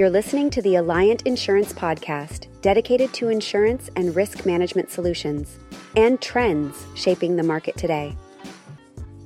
You're 0.00 0.08
listening 0.08 0.48
to 0.52 0.62
the 0.62 0.76
Alliant 0.76 1.26
Insurance 1.26 1.74
Podcast, 1.74 2.46
dedicated 2.62 3.12
to 3.12 3.28
insurance 3.28 3.90
and 3.96 4.16
risk 4.16 4.46
management 4.46 4.90
solutions 4.90 5.58
and 5.94 6.18
trends 6.22 6.86
shaping 6.94 7.36
the 7.36 7.42
market 7.42 7.76
today. 7.76 8.16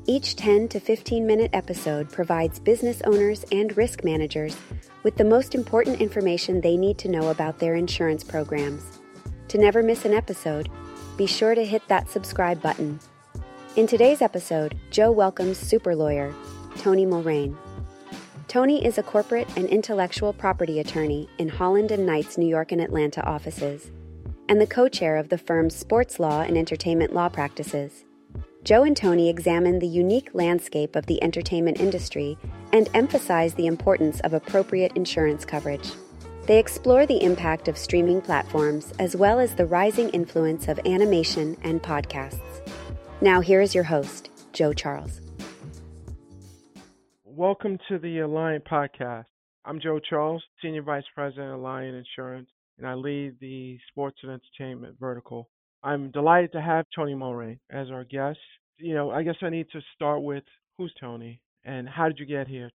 Each 0.06 0.34
10 0.34 0.66
to 0.70 0.80
15 0.80 1.24
minute 1.24 1.50
episode 1.52 2.10
provides 2.10 2.58
business 2.58 3.00
owners 3.02 3.44
and 3.52 3.76
risk 3.76 4.02
managers 4.02 4.56
with 5.04 5.14
the 5.14 5.22
most 5.22 5.54
important 5.54 6.00
information 6.00 6.60
they 6.60 6.76
need 6.76 6.98
to 6.98 7.08
know 7.08 7.30
about 7.30 7.60
their 7.60 7.76
insurance 7.76 8.24
programs. 8.24 8.98
To 9.50 9.58
never 9.58 9.80
miss 9.80 10.04
an 10.04 10.12
episode, 10.12 10.68
be 11.16 11.26
sure 11.26 11.54
to 11.54 11.64
hit 11.64 11.86
that 11.86 12.10
subscribe 12.10 12.60
button. 12.60 12.98
In 13.76 13.86
today's 13.86 14.20
episode, 14.20 14.76
Joe 14.90 15.12
welcomes 15.12 15.56
super 15.56 15.94
lawyer 15.94 16.34
Tony 16.78 17.06
Mulrain. 17.06 17.56
Tony 18.48 18.84
is 18.84 18.98
a 18.98 19.02
corporate 19.02 19.48
and 19.56 19.66
intellectual 19.68 20.32
property 20.32 20.78
attorney 20.78 21.28
in 21.38 21.48
Holland 21.48 21.90
and 21.90 22.04
Knight's, 22.04 22.36
New 22.36 22.46
York 22.46 22.72
and 22.72 22.80
Atlanta 22.80 23.24
offices, 23.24 23.90
and 24.48 24.60
the 24.60 24.66
co 24.66 24.88
chair 24.88 25.16
of 25.16 25.28
the 25.28 25.38
firm's 25.38 25.74
sports 25.74 26.20
law 26.20 26.42
and 26.42 26.56
entertainment 26.56 27.14
law 27.14 27.28
practices. 27.28 28.04
Joe 28.62 28.82
and 28.82 28.96
Tony 28.96 29.28
examine 29.28 29.78
the 29.78 29.86
unique 29.86 30.30
landscape 30.34 30.96
of 30.96 31.06
the 31.06 31.22
entertainment 31.22 31.80
industry 31.80 32.38
and 32.72 32.88
emphasize 32.94 33.54
the 33.54 33.66
importance 33.66 34.20
of 34.20 34.32
appropriate 34.34 34.92
insurance 34.94 35.44
coverage. 35.44 35.90
They 36.46 36.58
explore 36.58 37.06
the 37.06 37.22
impact 37.22 37.68
of 37.68 37.78
streaming 37.78 38.20
platforms 38.20 38.92
as 38.98 39.16
well 39.16 39.40
as 39.40 39.54
the 39.54 39.66
rising 39.66 40.10
influence 40.10 40.68
of 40.68 40.80
animation 40.84 41.56
and 41.62 41.82
podcasts. 41.82 42.40
Now, 43.20 43.40
here 43.40 43.62
is 43.62 43.74
your 43.74 43.84
host, 43.84 44.30
Joe 44.52 44.72
Charles. 44.72 45.23
Welcome 47.36 47.78
to 47.88 47.98
the 47.98 48.18
Alliant 48.18 48.62
Podcast. 48.62 49.24
I'm 49.64 49.80
Joe 49.80 49.98
Charles, 49.98 50.40
Senior 50.62 50.82
Vice 50.82 51.02
President 51.16 51.52
of 51.52 51.58
Alliant 51.58 51.98
Insurance, 51.98 52.48
and 52.78 52.86
I 52.86 52.94
lead 52.94 53.34
the 53.40 53.76
sports 53.88 54.18
and 54.22 54.30
entertainment 54.30 54.94
vertical. 55.00 55.48
I'm 55.82 56.12
delighted 56.12 56.52
to 56.52 56.62
have 56.62 56.86
Tony 56.94 57.12
Mulrain 57.12 57.58
as 57.72 57.90
our 57.90 58.04
guest. 58.04 58.38
You 58.78 58.94
know, 58.94 59.10
I 59.10 59.24
guess 59.24 59.34
I 59.42 59.48
need 59.48 59.66
to 59.72 59.80
start 59.96 60.22
with 60.22 60.44
who's 60.78 60.94
Tony 61.00 61.40
and 61.64 61.88
how 61.88 62.06
did 62.06 62.20
you 62.20 62.24
get 62.24 62.46
here? 62.46 62.70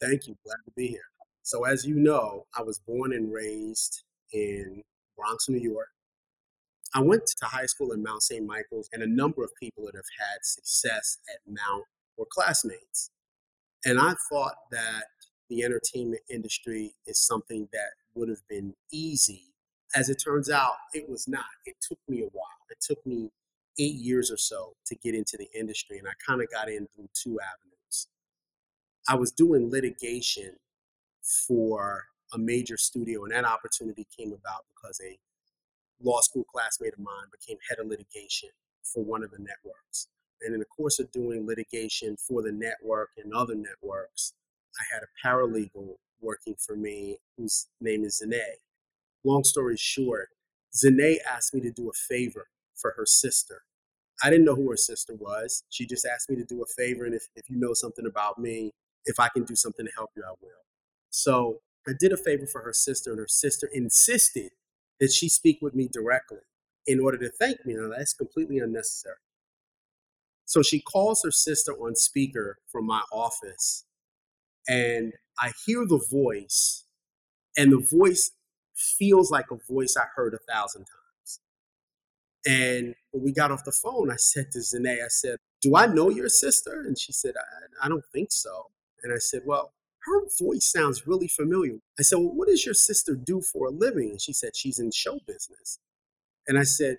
Thank 0.00 0.28
you. 0.28 0.36
Glad 0.46 0.58
to 0.66 0.72
be 0.76 0.86
here. 0.86 1.08
So, 1.42 1.64
as 1.64 1.84
you 1.84 1.96
know, 1.96 2.46
I 2.56 2.62
was 2.62 2.78
born 2.78 3.12
and 3.12 3.32
raised 3.32 4.04
in 4.32 4.82
Bronx, 5.16 5.48
New 5.48 5.58
York. 5.58 5.88
I 6.94 7.00
went 7.00 7.26
to 7.26 7.46
high 7.46 7.66
school 7.66 7.90
in 7.90 8.04
Mount 8.04 8.22
St. 8.22 8.46
Michael's, 8.46 8.88
and 8.92 9.02
a 9.02 9.08
number 9.08 9.42
of 9.42 9.50
people 9.60 9.86
that 9.86 9.96
have 9.96 10.04
had 10.20 10.44
success 10.44 11.18
at 11.28 11.40
Mount 11.44 11.82
were 12.16 12.26
classmates. 12.30 13.10
And 13.84 13.98
I 13.98 14.14
thought 14.30 14.54
that 14.70 15.04
the 15.50 15.62
entertainment 15.62 16.22
industry 16.30 16.94
is 17.06 17.18
something 17.18 17.68
that 17.72 17.90
would 18.14 18.28
have 18.28 18.46
been 18.48 18.74
easy. 18.92 19.54
As 19.94 20.08
it 20.08 20.16
turns 20.16 20.50
out, 20.50 20.74
it 20.92 21.08
was 21.08 21.28
not. 21.28 21.44
It 21.66 21.76
took 21.80 21.98
me 22.08 22.22
a 22.22 22.30
while. 22.32 22.46
It 22.70 22.78
took 22.80 23.04
me 23.06 23.30
eight 23.78 23.94
years 23.94 24.30
or 24.30 24.36
so 24.36 24.74
to 24.86 24.94
get 24.96 25.14
into 25.14 25.36
the 25.36 25.48
industry, 25.58 25.98
and 25.98 26.08
I 26.08 26.12
kind 26.26 26.40
of 26.40 26.50
got 26.50 26.68
in 26.68 26.86
through 26.94 27.08
two 27.12 27.38
avenues. 27.40 28.08
I 29.08 29.16
was 29.16 29.30
doing 29.30 29.70
litigation 29.70 30.56
for 31.46 32.04
a 32.32 32.38
major 32.38 32.76
studio, 32.76 33.24
and 33.24 33.32
that 33.32 33.44
opportunity 33.44 34.06
came 34.16 34.32
about 34.32 34.64
because 34.74 35.00
a 35.04 35.18
law 36.02 36.20
school 36.20 36.44
classmate 36.44 36.94
of 36.94 37.00
mine 37.00 37.26
became 37.30 37.58
head 37.68 37.78
of 37.78 37.86
litigation 37.86 38.50
for 38.82 39.04
one 39.04 39.22
of 39.22 39.30
the 39.30 39.38
networks. 39.38 40.08
And 40.42 40.54
in 40.54 40.60
the 40.60 40.66
course 40.66 40.98
of 40.98 41.12
doing 41.12 41.46
litigation 41.46 42.16
for 42.16 42.42
the 42.42 42.52
network 42.52 43.10
and 43.16 43.32
other 43.32 43.54
networks, 43.54 44.32
I 44.78 44.84
had 44.94 45.02
a 45.02 45.26
paralegal 45.26 45.96
working 46.20 46.56
for 46.58 46.76
me 46.76 47.18
whose 47.36 47.68
name 47.80 48.04
is 48.04 48.18
Zane. 48.18 48.56
Long 49.24 49.44
story 49.44 49.76
short, 49.76 50.30
Zane 50.74 51.18
asked 51.30 51.54
me 51.54 51.60
to 51.62 51.70
do 51.70 51.88
a 51.88 51.92
favor 51.92 52.48
for 52.74 52.94
her 52.96 53.06
sister. 53.06 53.62
I 54.22 54.30
didn't 54.30 54.44
know 54.44 54.54
who 54.54 54.70
her 54.70 54.76
sister 54.76 55.14
was. 55.14 55.64
She 55.70 55.86
just 55.86 56.06
asked 56.06 56.30
me 56.30 56.36
to 56.36 56.44
do 56.44 56.62
a 56.62 56.66
favor. 56.66 57.04
And 57.04 57.14
if, 57.14 57.28
if 57.36 57.50
you 57.50 57.58
know 57.58 57.74
something 57.74 58.06
about 58.06 58.38
me, 58.38 58.72
if 59.04 59.20
I 59.20 59.28
can 59.28 59.44
do 59.44 59.54
something 59.56 59.86
to 59.86 59.92
help 59.96 60.10
you, 60.16 60.22
I 60.26 60.32
will. 60.40 60.64
So 61.10 61.60
I 61.86 61.92
did 61.98 62.12
a 62.12 62.16
favor 62.16 62.46
for 62.46 62.62
her 62.62 62.72
sister, 62.72 63.10
and 63.10 63.18
her 63.20 63.28
sister 63.28 63.68
insisted 63.72 64.52
that 65.00 65.12
she 65.12 65.28
speak 65.28 65.58
with 65.60 65.74
me 65.74 65.88
directly 65.92 66.38
in 66.86 67.00
order 67.00 67.18
to 67.18 67.28
thank 67.28 67.64
me. 67.66 67.74
Now, 67.74 67.88
that's 67.88 68.14
completely 68.14 68.58
unnecessary. 68.58 69.16
So 70.46 70.62
she 70.62 70.80
calls 70.80 71.22
her 71.24 71.30
sister 71.30 71.72
on 71.72 71.96
speaker 71.96 72.58
from 72.70 72.86
my 72.86 73.02
office, 73.12 73.84
and 74.68 75.12
I 75.38 75.52
hear 75.66 75.86
the 75.86 76.04
voice, 76.10 76.84
and 77.56 77.72
the 77.72 77.86
voice 77.90 78.32
feels 78.74 79.30
like 79.30 79.46
a 79.50 79.56
voice 79.72 79.96
I 79.98 80.06
heard 80.16 80.34
a 80.34 80.52
thousand 80.52 80.82
times. 80.82 81.40
And 82.46 82.94
when 83.12 83.24
we 83.24 83.32
got 83.32 83.50
off 83.50 83.64
the 83.64 83.72
phone, 83.72 84.10
I 84.10 84.16
said 84.16 84.50
to 84.52 84.62
Zane, 84.62 84.86
I 84.86 85.08
said, 85.08 85.38
Do 85.62 85.76
I 85.76 85.86
know 85.86 86.10
your 86.10 86.28
sister? 86.28 86.82
And 86.86 86.98
she 86.98 87.12
said, 87.12 87.34
I, 87.38 87.86
I 87.86 87.88
don't 87.88 88.04
think 88.12 88.32
so. 88.32 88.66
And 89.02 89.12
I 89.12 89.18
said, 89.18 89.42
Well, 89.46 89.72
her 90.06 90.22
voice 90.40 90.70
sounds 90.70 91.06
really 91.06 91.28
familiar. 91.28 91.78
I 91.98 92.02
said, 92.02 92.18
Well, 92.18 92.34
what 92.34 92.48
does 92.48 92.66
your 92.66 92.74
sister 92.74 93.14
do 93.14 93.40
for 93.40 93.68
a 93.68 93.70
living? 93.70 94.10
And 94.10 94.20
she 94.20 94.32
said, 94.32 94.56
She's 94.56 94.78
in 94.78 94.90
show 94.90 95.20
business. 95.26 95.78
And 96.48 96.58
I 96.58 96.64
said, 96.64 96.98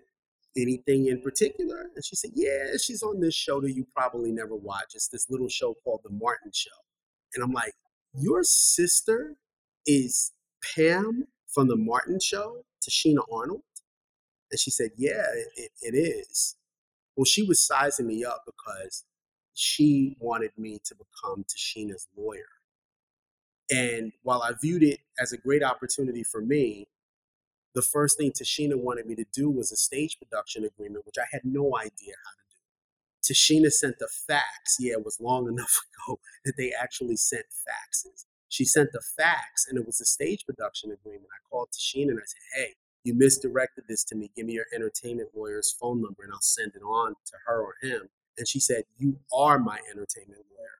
anything 0.57 1.07
in 1.07 1.21
particular? 1.21 1.87
And 1.95 2.05
she 2.05 2.15
said, 2.15 2.31
Yeah, 2.33 2.77
she's 2.81 3.03
on 3.03 3.19
this 3.19 3.35
show 3.35 3.61
that 3.61 3.73
you 3.73 3.85
probably 3.95 4.31
never 4.31 4.55
watch. 4.55 4.93
It's 4.95 5.07
this 5.07 5.29
little 5.29 5.49
show 5.49 5.75
called 5.83 6.01
The 6.03 6.11
Martin 6.11 6.51
Show. 6.53 6.69
And 7.33 7.43
I'm 7.43 7.51
like, 7.51 7.73
Your 8.13 8.43
sister 8.43 9.35
is 9.85 10.31
Pam 10.75 11.27
from 11.47 11.67
The 11.67 11.77
Martin 11.77 12.19
Show, 12.19 12.63
Tichina 12.81 13.23
Arnold? 13.31 13.61
And 14.51 14.59
she 14.59 14.71
said, 14.71 14.91
Yeah, 14.97 15.25
it, 15.55 15.71
it 15.81 15.95
is. 15.95 16.55
Well, 17.15 17.25
she 17.25 17.43
was 17.43 17.65
sizing 17.65 18.07
me 18.07 18.25
up 18.25 18.43
because 18.45 19.05
she 19.53 20.17
wanted 20.19 20.51
me 20.57 20.79
to 20.83 20.95
become 20.95 21.45
Tichina's 21.45 22.07
lawyer. 22.17 22.43
And 23.71 24.11
while 24.21 24.43
I 24.43 24.51
viewed 24.61 24.83
it 24.83 24.99
as 25.19 25.31
a 25.31 25.37
great 25.37 25.63
opportunity 25.63 26.23
for 26.23 26.41
me, 26.41 26.87
the 27.75 27.81
first 27.81 28.17
thing 28.17 28.31
Tichina 28.31 28.75
wanted 28.81 29.05
me 29.05 29.15
to 29.15 29.25
do 29.33 29.51
was 29.51 29.71
a 29.71 29.75
stage 29.75 30.17
production 30.17 30.63
agreement, 30.63 31.05
which 31.05 31.17
I 31.19 31.25
had 31.29 31.41
no 31.43 31.77
idea 31.77 32.15
how 32.23 32.31
to 32.31 32.45
do. 32.49 33.33
Tichina 33.33 33.69
sent 33.69 33.99
the 33.99 34.07
fax. 34.07 34.77
Yeah, 34.79 34.93
it 34.93 35.05
was 35.05 35.19
long 35.19 35.47
enough 35.53 35.81
ago 36.07 36.19
that 36.45 36.53
they 36.57 36.71
actually 36.71 37.17
sent 37.17 37.45
faxes. 37.45 38.25
She 38.47 38.63
sent 38.63 38.93
the 38.93 39.01
fax, 39.01 39.67
and 39.67 39.77
it 39.77 39.85
was 39.85 39.99
a 39.99 40.05
stage 40.05 40.45
production 40.45 40.91
agreement. 40.91 41.27
I 41.33 41.43
called 41.49 41.69
Tichina 41.71 42.11
and 42.11 42.19
I 42.19 42.25
said, 42.25 42.41
"Hey, 42.55 42.73
you 43.03 43.13
misdirected 43.13 43.85
this 43.89 44.05
to 44.05 44.15
me. 44.15 44.31
Give 44.35 44.45
me 44.45 44.53
your 44.53 44.67
entertainment 44.73 45.29
lawyer's 45.35 45.75
phone 45.79 46.01
number, 46.01 46.23
and 46.23 46.31
I'll 46.31 46.41
send 46.41 46.71
it 46.75 46.81
on 46.81 47.15
to 47.25 47.33
her 47.45 47.61
or 47.61 47.75
him." 47.81 48.09
And 48.37 48.47
she 48.47 48.61
said, 48.61 48.83
"You 48.97 49.19
are 49.33 49.59
my 49.59 49.79
entertainment 49.91 50.45
lawyer." 50.57 50.79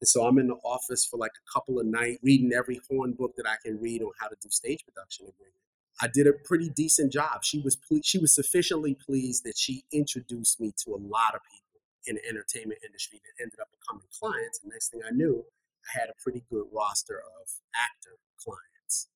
And 0.00 0.08
so 0.08 0.26
I'm 0.26 0.38
in 0.38 0.48
the 0.48 0.56
office 0.56 1.06
for 1.06 1.16
like 1.16 1.32
a 1.32 1.52
couple 1.52 1.80
of 1.80 1.86
nights, 1.86 2.18
reading 2.22 2.52
every 2.52 2.80
horn 2.90 3.12
book 3.12 3.34
that 3.36 3.46
I 3.46 3.56
can 3.64 3.80
read 3.80 4.02
on 4.02 4.10
how 4.20 4.28
to 4.28 4.36
do 4.42 4.50
stage 4.50 4.84
production 4.84 5.26
agreement. 5.26 5.56
I 6.00 6.08
did 6.08 6.26
a 6.26 6.32
pretty 6.32 6.68
decent 6.68 7.12
job. 7.12 7.42
She 7.42 7.60
was 7.60 7.76
ple- 7.76 8.02
she 8.04 8.18
was 8.18 8.34
sufficiently 8.34 8.94
pleased 8.94 9.44
that 9.44 9.56
she 9.56 9.84
introduced 9.92 10.60
me 10.60 10.72
to 10.84 10.94
a 10.94 11.00
lot 11.00 11.34
of 11.34 11.40
people 11.50 11.80
in 12.06 12.16
the 12.16 12.28
entertainment 12.28 12.80
industry 12.84 13.20
that 13.24 13.42
ended 13.42 13.58
up 13.60 13.68
becoming 13.70 14.06
clients. 14.12 14.60
And 14.62 14.72
next 14.72 14.90
thing 14.90 15.00
I 15.06 15.10
knew, 15.10 15.44
I 15.84 16.00
had 16.00 16.08
a 16.08 16.22
pretty 16.22 16.44
good 16.50 16.66
roster 16.72 17.18
of 17.18 17.48
actor 17.74 18.18
clients. 18.36 19.08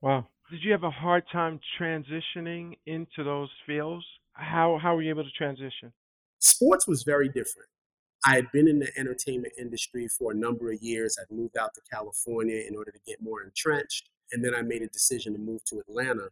Wow. 0.00 0.28
Did 0.50 0.64
you 0.64 0.72
have 0.72 0.82
a 0.82 0.90
hard 0.90 1.24
time 1.32 1.60
transitioning 1.80 2.76
into 2.86 3.24
those 3.24 3.50
fields? 3.66 4.04
How 4.32 4.78
how 4.82 4.94
were 4.94 5.02
you 5.02 5.10
able 5.10 5.24
to 5.24 5.30
transition? 5.30 5.92
Sports 6.40 6.88
was 6.88 7.04
very 7.04 7.28
different. 7.28 7.68
I 8.24 8.36
had 8.36 8.52
been 8.52 8.68
in 8.68 8.78
the 8.78 8.90
entertainment 8.96 9.54
industry 9.58 10.08
for 10.08 10.32
a 10.32 10.34
number 10.34 10.70
of 10.70 10.80
years. 10.80 11.16
I'd 11.20 11.34
moved 11.34 11.56
out 11.56 11.74
to 11.74 11.80
California 11.92 12.62
in 12.68 12.76
order 12.76 12.90
to 12.90 12.98
get 13.06 13.20
more 13.20 13.42
entrenched. 13.42 14.10
And 14.32 14.44
then 14.44 14.54
I 14.54 14.62
made 14.62 14.82
a 14.82 14.88
decision 14.88 15.34
to 15.34 15.38
move 15.38 15.64
to 15.66 15.78
Atlanta. 15.78 16.28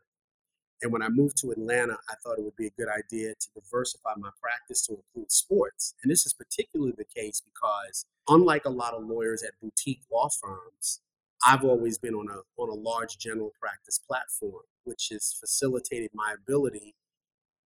And 0.82 0.92
when 0.92 1.02
I 1.02 1.10
moved 1.10 1.36
to 1.38 1.50
Atlanta, 1.50 1.98
I 2.08 2.14
thought 2.22 2.38
it 2.38 2.44
would 2.44 2.56
be 2.56 2.66
a 2.66 2.70
good 2.70 2.88
idea 2.88 3.34
to 3.34 3.48
diversify 3.54 4.12
my 4.16 4.30
practice 4.40 4.86
to 4.86 4.94
include 4.94 5.30
sports. 5.30 5.94
And 6.02 6.10
this 6.10 6.24
is 6.24 6.32
particularly 6.32 6.94
the 6.96 7.04
case 7.04 7.42
because, 7.44 8.06
unlike 8.28 8.64
a 8.64 8.70
lot 8.70 8.94
of 8.94 9.04
lawyers 9.04 9.42
at 9.42 9.60
boutique 9.60 10.00
law 10.10 10.28
firms, 10.28 11.00
I've 11.46 11.64
always 11.64 11.98
been 11.98 12.14
on 12.14 12.28
a, 12.28 12.40
on 12.60 12.68
a 12.70 12.74
large 12.74 13.18
general 13.18 13.52
practice 13.60 13.98
platform, 13.98 14.62
which 14.84 15.08
has 15.10 15.34
facilitated 15.38 16.10
my 16.14 16.34
ability 16.34 16.94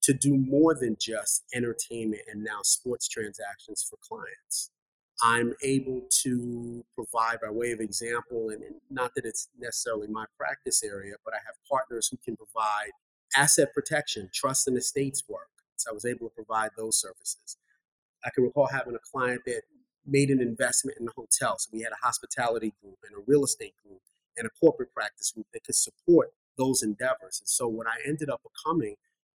to 0.02 0.12
do 0.12 0.37
more 0.37 0.75
than 0.75 0.96
just 1.00 1.44
entertainment 1.54 2.22
and 2.30 2.44
now 2.44 2.60
sports 2.62 3.08
transactions 3.08 3.87
for 3.88 3.96
clients. 4.02 4.70
I'm 5.22 5.55
able 5.62 6.02
to 6.22 6.84
provide 6.94 7.40
by 7.40 7.50
way 7.50 7.72
of 7.72 7.81
example, 7.81 8.50
and, 8.50 8.62
not 8.90 9.14
that 9.14 9.25
it's 9.25 9.49
necessarily 9.58 10.08
my 10.08 10.26
practice 10.38 10.82
area, 10.82 11.14
but 11.25 11.34
I 11.34 11.38
have 11.46 11.55
partners 11.70 12.08
who 12.08 12.19
can 12.25 12.37
provide 12.37 12.90
asset 13.37 13.72
protection, 13.75 14.31
trust 14.32 14.69
and 14.69 14.76
estates 14.76 15.25
work. 15.28 15.49
So 15.76 15.90
I 15.90 15.94
was 15.94 16.05
able 16.05 16.28
to 16.28 16.34
provide 16.34 16.70
those 16.76 17.00
services. 17.00 17.56
I 18.25 18.31
can 18.31 18.44
recall 18.44 18.66
having 18.66 18.94
a 18.94 18.99
client 18.99 19.43
that 19.46 19.62
made 20.06 20.31
an 20.31 20.40
investment 20.40 20.99
in 21.00 21.08
a 21.08 21.12
hotel. 21.12 21.56
So 21.58 21.70
we 21.72 21.82
had 21.82 21.93
a 21.93 22.05
hospitality 22.06 22.72
group 22.82 22.99
and 23.05 23.16
a 23.16 23.25
real 23.26 23.44
estate 23.44 23.75
group. 23.84 24.00
and 24.37 24.46
a 24.46 24.50
corporate 24.61 24.93
practice 24.93 25.31
group 25.32 25.46
that 25.52 25.64
could 25.64 25.76
support 25.76 26.32
those 26.56 26.82
endeavors. 26.82 27.40
And 27.40 27.49
so 27.49 27.69
what 27.69 27.87
I 27.87 27.96
ended 28.06 28.28
up 28.31 28.43
becoming 28.43 28.96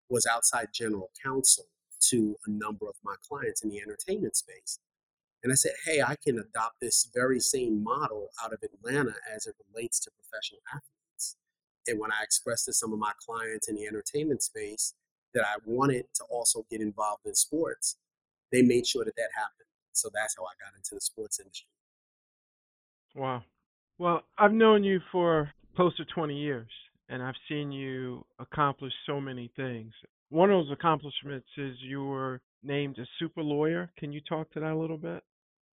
was 0.09 0.25
outside 0.25 0.69
general 0.73 1.09
counsel 1.23 1.65
to 1.99 2.35
a 2.45 2.49
number 2.49 2.87
of 2.87 2.95
my 3.03 3.15
clients 3.27 3.63
in 3.63 3.69
the 3.69 3.79
entertainment 3.79 4.35
space. 4.35 4.79
And 5.43 5.51
I 5.51 5.55
said, 5.55 5.73
hey, 5.85 6.01
I 6.01 6.15
can 6.23 6.39
adopt 6.39 6.79
this 6.81 7.09
very 7.13 7.39
same 7.39 7.83
model 7.83 8.29
out 8.43 8.53
of 8.53 8.59
Atlanta 8.63 9.13
as 9.33 9.45
it 9.45 9.55
relates 9.71 9.99
to 10.01 10.11
professional 10.11 10.61
athletes. 10.69 11.37
And 11.87 11.99
when 11.99 12.11
I 12.11 12.23
expressed 12.23 12.65
to 12.65 12.73
some 12.73 12.91
of 12.91 12.99
my 12.99 13.13
clients 13.25 13.67
in 13.67 13.75
the 13.75 13.85
entertainment 13.85 14.43
space 14.43 14.93
that 15.33 15.45
I 15.45 15.57
wanted 15.65 16.05
to 16.15 16.23
also 16.25 16.65
get 16.69 16.81
involved 16.81 17.25
in 17.25 17.35
sports, 17.35 17.97
they 18.51 18.61
made 18.61 18.87
sure 18.87 19.05
that 19.05 19.15
that 19.15 19.29
happened. 19.35 19.67
So 19.93 20.09
that's 20.13 20.35
how 20.37 20.43
I 20.43 20.53
got 20.63 20.75
into 20.75 20.95
the 20.95 21.01
sports 21.01 21.39
industry. 21.39 21.67
Wow. 23.15 23.43
Well, 23.97 24.23
I've 24.37 24.53
known 24.53 24.83
you 24.83 24.99
for 25.11 25.51
close 25.75 25.95
to 25.97 26.05
20 26.05 26.35
years, 26.35 26.69
and 27.09 27.21
I've 27.23 27.35
seen 27.49 27.71
you 27.71 28.25
accomplish 28.39 28.93
so 29.05 29.19
many 29.19 29.51
things. 29.55 29.91
One 30.29 30.51
of 30.51 30.65
those 30.65 30.73
accomplishments 30.73 31.47
is 31.57 31.75
you 31.81 32.03
were 32.03 32.41
named 32.63 32.97
a 32.99 33.05
super 33.19 33.43
lawyer. 33.43 33.91
Can 33.97 34.11
you 34.11 34.21
talk 34.21 34.51
to 34.51 34.59
that 34.59 34.71
a 34.71 34.77
little 34.77 34.97
bit? 34.97 35.23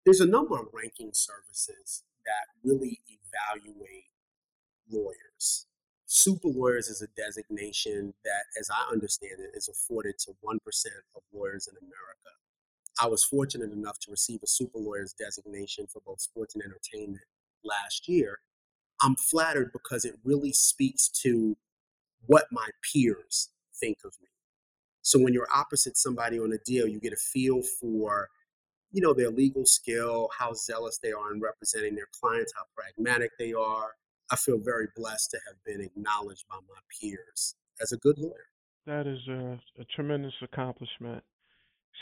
There's 0.05 0.21
a 0.21 0.27
number 0.27 0.59
of 0.59 0.69
ranking 0.73 1.11
services 1.13 2.05
that 2.25 2.69
really 2.69 3.01
evaluate 3.09 4.07
lawyers. 4.91 5.67
Super 6.07 6.49
lawyers 6.49 6.89
is 6.89 7.03
a 7.03 7.07
designation 7.09 8.15
that, 8.25 8.45
as 8.59 8.69
I 8.71 8.91
understand 8.91 9.41
it, 9.41 9.57
is 9.57 9.69
afforded 9.69 10.19
to 10.21 10.33
1% 10.45 10.57
of 11.15 11.23
lawyers 11.33 11.69
in 11.69 11.77
America. 11.77 12.31
I 13.01 13.07
was 13.07 13.25
fortunate 13.25 13.73
enough 13.73 13.99
to 14.01 14.11
receive 14.11 14.41
a 14.43 14.49
super 14.49 14.79
lawyer's 14.79 15.13
designation 15.13 15.87
for 15.87 16.01
both 16.05 16.21
sports 16.21 16.55
and 16.55 16.65
entertainment 16.65 17.25
last 17.65 18.09
year. 18.09 18.41
I'm 19.03 19.17
flattered 19.17 19.71
because 19.73 20.05
it 20.05 20.19
really 20.25 20.53
speaks 20.53 21.09
to 21.23 21.57
what 22.27 22.47
my 22.51 22.69
peers 22.93 23.51
think 23.79 23.99
of 24.05 24.15
me. 24.21 24.29
So 25.11 25.19
when 25.19 25.35
you're 25.35 25.49
opposite 25.53 25.97
somebody 25.97 26.39
on 26.39 26.53
a 26.53 26.59
deal, 26.59 26.87
you 26.87 27.01
get 27.01 27.13
a 27.13 27.17
feel 27.17 27.63
for, 27.63 28.29
you 28.93 29.03
know, 29.03 29.13
their 29.13 29.31
legal 29.31 29.67
skill, 29.67 30.29
how 30.39 30.55
zealous 30.55 31.01
they 31.03 31.11
are 31.11 31.35
in 31.35 31.41
representing 31.41 31.97
their 31.97 32.07
clients, 32.21 32.53
how 32.57 32.63
pragmatic 32.77 33.33
they 33.37 33.53
are. 33.53 33.97
I 34.31 34.37
feel 34.37 34.59
very 34.59 34.87
blessed 34.95 35.33
to 35.33 35.39
have 35.49 35.57
been 35.67 35.85
acknowledged 35.85 36.45
by 36.49 36.59
my 36.59 36.79
peers 37.01 37.57
as 37.83 37.91
a 37.91 37.97
good 37.97 38.19
lawyer. 38.19 38.47
That 38.87 39.09
is 39.09 39.19
a, 39.29 39.59
a 39.81 39.85
tremendous 39.97 40.35
accomplishment. 40.43 41.25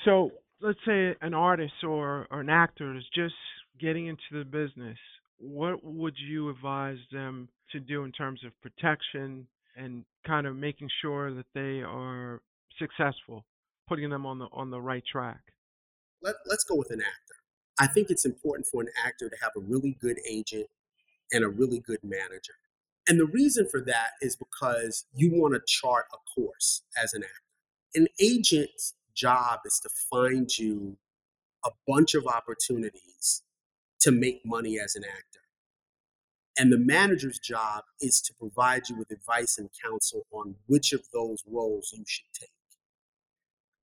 So 0.05 0.33
let's 0.61 0.79
say 0.87 1.15
an 1.23 1.33
artist 1.33 1.83
or, 1.83 2.27
or 2.31 2.41
an 2.41 2.51
actor 2.51 2.95
is 2.95 3.05
just 3.15 3.35
getting 3.81 4.09
into 4.09 4.21
the 4.33 4.45
business. 4.45 4.99
What 5.39 5.83
would 5.83 6.15
you 6.19 6.51
advise 6.51 6.99
them 7.11 7.49
to 7.73 7.81
do 7.81 8.05
in 8.05 8.13
terms 8.13 8.43
of 8.45 8.53
protection 8.61 9.47
and 9.79 10.05
kind 10.27 10.47
of 10.47 10.57
making 10.57 10.91
sure 11.01 11.33
that 11.33 11.47
they 11.55 11.81
are 11.81 12.43
successful, 12.79 13.45
putting 13.89 14.11
them 14.11 14.27
on 14.27 14.39
the 14.39 14.47
on 14.53 14.71
the 14.71 14.81
right 14.81 15.05
track? 15.11 15.41
Let, 16.23 16.37
let's 16.47 16.65
go 16.65 16.75
with 16.75 16.91
an 16.91 17.01
actor. 17.01 17.35
I 17.79 17.87
think 17.87 18.11
it's 18.11 18.25
important 18.25 18.67
for 18.67 18.83
an 18.83 18.89
actor 19.05 19.29
to 19.29 19.37
have 19.41 19.53
a 19.57 19.61
really 19.61 19.97
good 20.01 20.19
agent 20.29 20.67
and 21.33 21.45
a 21.45 21.49
really 21.49 21.79
good 21.79 22.01
manager. 22.03 22.55
And 23.07 23.19
the 23.19 23.27
reason 23.27 23.69
for 23.71 23.81
that 23.83 24.11
is 24.21 24.37
because 24.37 25.07
you 25.15 25.31
want 25.33 25.55
to 25.55 25.61
chart 25.67 26.07
a 26.13 26.19
course 26.35 26.83
as 27.03 27.15
an 27.15 27.23
actor. 27.23 27.35
An 27.95 28.09
agent's 28.21 28.95
job 29.15 29.61
is 29.65 29.81
to 29.81 29.89
find 30.11 30.57
you 30.59 30.99
a 31.65 31.71
bunch 31.87 32.15
of 32.15 32.27
opportunities 32.27 33.43
to 34.01 34.11
make 34.13 34.43
money 34.45 34.79
as 34.79 34.95
an 34.95 35.05
actor. 35.05 35.41
And 36.59 36.73
the 36.73 36.79
manager's 36.79 37.39
job 37.39 37.85
is 38.01 38.21
to 38.23 38.35
provide 38.35 38.89
you 38.89 38.97
with 38.97 39.11
advice 39.11 39.59
and 39.59 39.71
counsel 39.85 40.27
on 40.33 40.57
which 40.67 40.93
of 40.93 41.03
those 41.13 41.45
roles 41.47 41.93
you 41.97 42.05
should 42.07 42.33
take. 42.39 42.51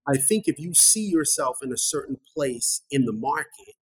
I 0.08 0.18
think 0.18 0.48
if 0.48 0.60
you 0.60 0.74
see 0.74 1.06
yourself 1.06 1.58
in 1.64 1.74
a 1.74 1.78
certain 1.78 2.20
place 2.36 2.82
in 2.92 3.06
the 3.06 3.14
market, 3.14 3.76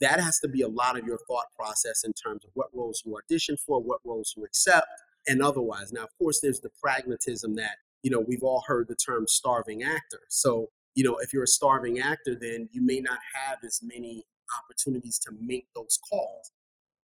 that 0.00 0.20
has 0.20 0.38
to 0.40 0.48
be 0.48 0.62
a 0.62 0.68
lot 0.68 0.98
of 0.98 1.04
your 1.04 1.18
thought 1.26 1.46
process 1.58 2.04
in 2.04 2.12
terms 2.12 2.44
of 2.44 2.50
what 2.54 2.68
roles 2.72 3.02
you 3.04 3.16
audition 3.16 3.56
for, 3.56 3.82
what 3.82 4.00
roles 4.04 4.34
you 4.36 4.44
accept, 4.44 4.86
and 5.26 5.42
otherwise. 5.42 5.92
Now, 5.92 6.04
of 6.04 6.16
course, 6.18 6.40
there's 6.40 6.60
the 6.60 6.70
pragmatism 6.80 7.56
that, 7.56 7.78
you 8.02 8.10
know, 8.10 8.20
we've 8.20 8.44
all 8.44 8.62
heard 8.66 8.86
the 8.88 8.94
term 8.94 9.26
starving 9.26 9.82
actor. 9.82 10.20
So, 10.28 10.70
you 10.94 11.02
know, 11.02 11.16
if 11.16 11.32
you're 11.32 11.42
a 11.42 11.48
starving 11.48 11.98
actor, 11.98 12.36
then 12.40 12.68
you 12.72 12.80
may 12.82 13.00
not 13.00 13.18
have 13.34 13.58
as 13.64 13.80
many 13.82 14.24
opportunities 14.62 15.18
to 15.20 15.32
make 15.40 15.66
those 15.74 15.98
calls. 16.08 16.52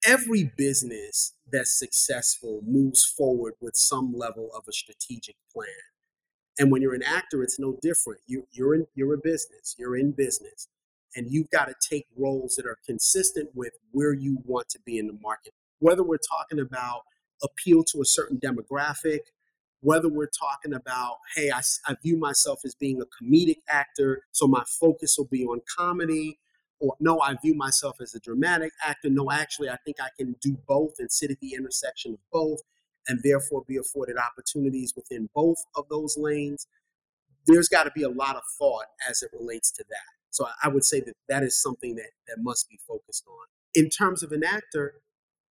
Every 0.06 0.52
business 0.56 1.34
that's 1.50 1.78
successful 1.78 2.60
moves 2.64 3.04
forward 3.04 3.54
with 3.60 3.74
some 3.74 4.14
level 4.16 4.50
of 4.54 4.64
a 4.68 4.72
strategic 4.72 5.36
plan. 5.52 5.66
And 6.58 6.70
when 6.70 6.82
you're 6.82 6.94
an 6.94 7.02
actor, 7.02 7.42
it's 7.42 7.58
no 7.58 7.78
different. 7.82 8.20
You, 8.26 8.46
you're 8.52 8.74
in 8.74 8.86
you're 8.94 9.14
a 9.14 9.18
business. 9.18 9.74
You're 9.78 9.96
in 9.96 10.12
business, 10.12 10.68
and 11.16 11.30
you've 11.30 11.50
got 11.50 11.66
to 11.66 11.74
take 11.88 12.06
roles 12.16 12.56
that 12.56 12.66
are 12.66 12.78
consistent 12.86 13.50
with 13.54 13.72
where 13.90 14.12
you 14.12 14.38
want 14.44 14.68
to 14.70 14.78
be 14.84 14.98
in 14.98 15.06
the 15.06 15.18
market. 15.20 15.52
Whether 15.80 16.04
we're 16.04 16.18
talking 16.18 16.60
about 16.60 17.02
appeal 17.42 17.82
to 17.84 18.00
a 18.00 18.04
certain 18.04 18.38
demographic, 18.38 19.20
whether 19.80 20.08
we're 20.08 20.28
talking 20.28 20.72
about, 20.72 21.16
hey, 21.34 21.50
I, 21.50 21.60
I 21.86 21.96
view 22.02 22.16
myself 22.16 22.60
as 22.64 22.74
being 22.74 23.02
a 23.02 23.04
comedic 23.04 23.58
actor, 23.68 24.22
so 24.32 24.46
my 24.46 24.62
focus 24.66 25.16
will 25.18 25.26
be 25.26 25.44
on 25.44 25.60
comedy, 25.76 26.38
or 26.80 26.94
no, 27.00 27.20
I 27.20 27.34
view 27.34 27.54
myself 27.54 27.96
as 28.00 28.14
a 28.14 28.20
dramatic 28.20 28.72
actor. 28.84 29.10
No, 29.10 29.30
actually, 29.30 29.68
I 29.68 29.76
think 29.84 29.96
I 30.00 30.08
can 30.16 30.36
do 30.40 30.56
both 30.66 30.94
and 30.98 31.10
sit 31.10 31.30
at 31.30 31.40
the 31.40 31.54
intersection 31.54 32.14
of 32.14 32.18
both 32.32 32.60
and 33.08 33.20
therefore 33.22 33.64
be 33.66 33.76
afforded 33.76 34.16
opportunities 34.16 34.94
within 34.96 35.28
both 35.34 35.58
of 35.76 35.84
those 35.88 36.16
lanes, 36.16 36.66
there's 37.46 37.68
got 37.68 37.84
to 37.84 37.90
be 37.94 38.02
a 38.02 38.08
lot 38.08 38.36
of 38.36 38.42
thought 38.58 38.86
as 39.08 39.22
it 39.22 39.30
relates 39.32 39.70
to 39.72 39.84
that. 39.88 40.14
So 40.30 40.46
I 40.62 40.68
would 40.68 40.84
say 40.84 41.00
that 41.00 41.14
that 41.28 41.42
is 41.42 41.60
something 41.60 41.94
that, 41.96 42.10
that 42.28 42.38
must 42.40 42.68
be 42.68 42.78
focused 42.88 43.24
on. 43.28 43.46
In 43.74 43.90
terms 43.90 44.22
of 44.22 44.32
an 44.32 44.42
actor, 44.44 44.94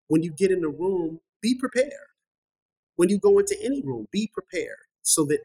when 0.07 0.23
you 0.23 0.31
get 0.31 0.51
in 0.51 0.61
the 0.61 0.69
room, 0.69 1.19
be 1.41 1.55
prepared. 1.55 2.09
When 2.95 3.09
you 3.09 3.17
go 3.17 3.39
into 3.39 3.57
any 3.63 3.81
room, 3.81 4.07
be 4.11 4.29
prepared 4.33 4.77
so 5.01 5.25
that 5.25 5.39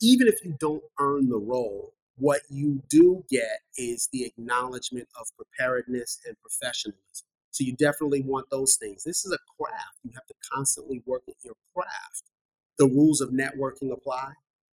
even 0.00 0.26
if 0.26 0.44
you 0.44 0.56
don't 0.58 0.82
earn 0.98 1.28
the 1.28 1.38
role, 1.38 1.94
what 2.16 2.42
you 2.50 2.82
do 2.88 3.24
get 3.30 3.60
is 3.76 4.08
the 4.12 4.24
acknowledgement 4.24 5.08
of 5.18 5.28
preparedness 5.36 6.20
and 6.26 6.36
professionalism. 6.40 7.26
So 7.52 7.64
you 7.64 7.76
definitely 7.76 8.22
want 8.22 8.50
those 8.50 8.76
things. 8.76 9.04
This 9.04 9.24
is 9.24 9.32
a 9.32 9.38
craft. 9.62 9.98
You 10.02 10.10
have 10.14 10.26
to 10.26 10.34
constantly 10.52 11.02
work 11.06 11.22
at 11.28 11.34
your 11.44 11.54
craft. 11.74 12.24
The 12.78 12.86
rules 12.86 13.20
of 13.20 13.30
networking 13.30 13.92
apply. 13.92 14.32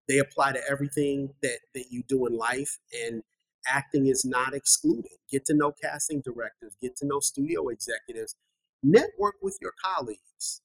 They 0.09 0.19
apply 0.19 0.53
to 0.53 0.61
everything 0.71 1.35
that, 1.43 1.59
that 1.75 1.87
you 1.91 2.03
do 2.09 2.27
in 2.27 2.37
life, 2.37 2.79
and 3.05 3.23
acting 3.67 4.07
is 4.07 4.25
not 4.25 4.55
excluded. 4.55 5.13
Get 5.31 5.45
to 5.47 5.55
know 5.55 5.73
casting 5.73 6.23
directors, 6.23 6.77
get 6.81 6.97
to 6.97 7.07
know 7.07 7.21
studio 7.21 7.69
executives, 7.69 8.35
network 8.83 9.35
with 9.43 9.59
your 9.61 9.75
colleagues. 9.85 10.63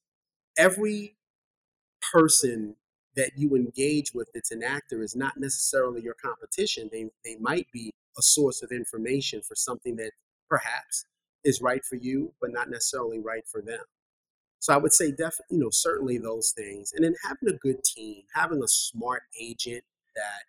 Every 0.58 1.18
person 2.14 2.76
that 3.16 3.32
you 3.36 3.56
engage 3.56 4.14
with 4.14 4.30
that's 4.34 4.52
an 4.52 4.64
actor 4.64 5.02
is 5.02 5.16
not 5.16 5.38
necessarily 5.38 6.02
your 6.02 6.16
competition. 6.16 6.90
They, 6.92 7.10
they 7.26 7.38
might 7.40 7.68
be 7.74 7.92
a 8.18 8.22
source 8.22 8.62
of 8.62 8.72
information 8.72 9.42
for 9.42 9.56
something 9.56 9.96
that 9.98 10.12
perhaps 10.50 11.06
is 11.44 11.62
right 11.62 11.84
for 11.84 11.96
you, 11.96 12.34
but 12.42 12.52
not 12.52 12.70
necessarily 12.70 13.20
right 13.20 13.48
for 13.48 13.62
them. 13.62 13.84
So 14.60 14.74
I 14.74 14.78
would 14.78 14.94
say, 14.94 15.12
definitely, 15.12 15.58
you 15.58 15.60
know, 15.60 15.70
certainly 15.72 16.18
those 16.18 16.54
things. 16.56 16.94
And 16.96 17.04
then 17.04 17.16
having 17.24 17.50
a 17.50 17.58
good 17.58 17.84
team, 17.84 18.24
having 18.34 18.64
a 18.64 18.68
smart 18.68 19.24
agent 19.40 19.84
that 20.16 20.44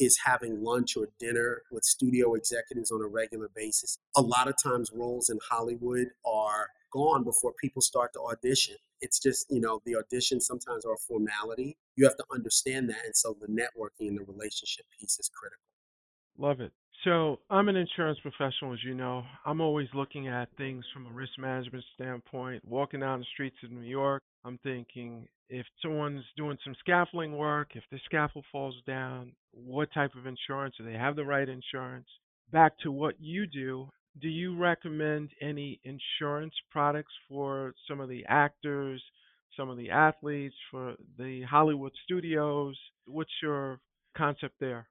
is 0.00 0.18
having 0.24 0.62
lunch 0.62 0.96
or 0.96 1.08
dinner 1.20 1.62
with 1.70 1.84
studio 1.84 2.34
executives 2.34 2.90
on 2.90 3.02
a 3.02 3.06
regular 3.06 3.50
basis. 3.54 3.98
A 4.16 4.22
lot 4.22 4.48
of 4.48 4.54
times, 4.60 4.90
roles 4.94 5.28
in 5.28 5.38
Hollywood 5.48 6.08
are 6.24 6.68
gone 6.92 7.22
before 7.22 7.52
people 7.60 7.82
start 7.82 8.12
to 8.14 8.20
audition. 8.20 8.76
It's 9.00 9.18
just, 9.18 9.46
you 9.50 9.60
know, 9.60 9.82
the 9.84 9.92
auditions 9.92 10.42
sometimes 10.42 10.84
are 10.84 10.94
a 10.94 10.98
formality. 11.06 11.76
You 11.96 12.06
have 12.06 12.16
to 12.16 12.24
understand 12.32 12.88
that. 12.88 13.04
And 13.04 13.14
so 13.14 13.36
the 13.40 13.48
networking 13.48 14.08
and 14.08 14.18
the 14.18 14.24
relationship 14.24 14.86
piece 14.98 15.18
is 15.18 15.28
critical. 15.28 15.60
Love 16.38 16.60
it. 16.60 16.72
So 17.04 17.40
I'm 17.50 17.68
an 17.68 17.76
insurance 17.76 18.18
professional, 18.20 18.72
as 18.72 18.82
you 18.82 18.94
know. 18.94 19.24
I'm 19.44 19.60
always 19.60 19.88
looking 19.92 20.26
at 20.26 20.48
things 20.56 20.84
from 20.94 21.06
a 21.06 21.10
risk 21.12 21.32
management 21.38 21.84
standpoint. 21.94 22.64
Walking 22.66 23.00
down 23.00 23.18
the 23.18 23.26
streets 23.34 23.56
of 23.62 23.70
New 23.70 23.82
York, 23.82 24.22
I'm 24.42 24.58
thinking 24.62 25.28
if 25.50 25.66
someone's 25.82 26.24
doing 26.34 26.56
some 26.64 26.74
scaffolding 26.80 27.36
work, 27.36 27.72
if 27.74 27.82
the 27.90 27.98
scaffold 28.06 28.46
falls 28.50 28.76
down, 28.86 29.32
what 29.52 29.92
type 29.92 30.12
of 30.18 30.26
insurance? 30.26 30.76
Do 30.78 30.84
they 30.84 30.94
have 30.94 31.14
the 31.14 31.24
right 31.24 31.46
insurance? 31.46 32.06
Back 32.50 32.72
to 32.84 32.90
what 32.90 33.16
you 33.20 33.46
do, 33.46 33.86
do 34.22 34.28
you 34.28 34.56
recommend 34.56 35.30
any 35.42 35.80
insurance 35.84 36.54
products 36.70 37.12
for 37.28 37.74
some 37.86 38.00
of 38.00 38.08
the 38.08 38.24
actors, 38.28 39.02
some 39.58 39.68
of 39.68 39.76
the 39.76 39.90
athletes, 39.90 40.54
for 40.70 40.94
the 41.18 41.42
Hollywood 41.42 41.92
studios? 42.04 42.78
What's 43.06 43.32
your 43.42 43.80
concept 44.16 44.54
there? 44.58 44.86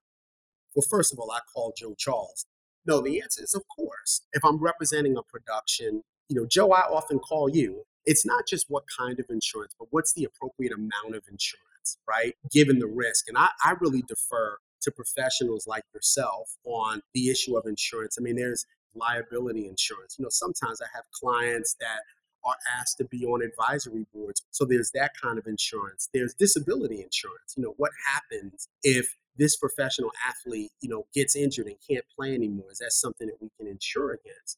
Well, 0.76 0.86
first 0.90 1.14
of 1.14 1.20
all, 1.20 1.32
I 1.32 1.40
call 1.54 1.74
Joe 1.78 1.96
Charles. 1.98 2.46
No, 2.86 3.02
the 3.02 3.22
answer 3.22 3.44
is 3.44 3.54
of 3.54 3.64
course. 3.74 4.22
If 4.34 4.44
I'm 4.44 4.58
representing 4.58 5.18
a 5.18 5.24
production, 5.24 6.04
you 6.30 6.36
know, 6.36 6.46
Joe, 6.46 6.72
I 6.72 6.82
often 6.82 7.20
call 7.20 7.50
you 7.50 7.86
it's 8.06 8.26
not 8.26 8.48
just 8.48 8.66
what 8.70 8.84
kind 8.98 9.20
of 9.20 9.26
insurance, 9.30 9.74
but 9.78 9.88
what's 9.92 10.14
the 10.14 10.26
appropriate 10.26 10.74
amount 10.74 11.16
of 11.16 11.24
insurance, 11.30 11.98
right? 12.08 12.36
Given 12.52 12.80
the 12.80 12.88
risk. 12.88 13.28
And 13.28 13.38
I, 13.38 13.50
I 13.64 13.76
really 13.80 14.04
defer 14.08 14.58
to 14.82 14.92
professionals 14.92 15.66
like 15.68 15.84
yourself 15.94 16.58
on 16.66 17.02
the 17.14 17.30
issue 17.30 17.58
of 17.58 17.66
insurance. 17.66 18.18
I 18.20 18.22
mean, 18.22 18.36
there's 18.36 18.66
liability 18.96 19.68
insurance. 19.68 20.18
You 20.20 20.24
know, 20.24 20.30
sometimes 20.30 20.82
I 20.82 20.88
have 20.94 21.06
clients 21.12 21.76
that 21.80 22.02
are 22.46 22.56
asked 22.78 22.98
to 22.98 23.06
be 23.06 23.26
on 23.26 23.42
advisory 23.42 24.06
boards. 24.14 24.44
So 24.52 24.66
there's 24.66 24.92
that 24.94 25.12
kind 25.22 25.38
of 25.38 25.48
insurance. 25.48 26.10
There's 26.14 26.34
disability 26.34 27.02
insurance. 27.02 27.54
You 27.56 27.64
know, 27.64 27.74
what 27.78 27.92
happens 28.12 28.68
if 28.84 29.16
this 29.38 29.56
professional 29.58 30.12
athlete, 30.28 30.72
you 30.82 30.90
know, 30.90 31.06
gets 31.14 31.36
injured 31.36 31.68
and 31.68 31.76
can't 31.88 32.06
play 32.16 32.34
anymore? 32.34 32.72
Is 32.72 32.80
that 32.80 32.94
something 32.94 33.28
that 33.28 33.42
we 33.42 33.50
can 33.58 33.68
insure 33.68 34.12
against? 34.12 34.58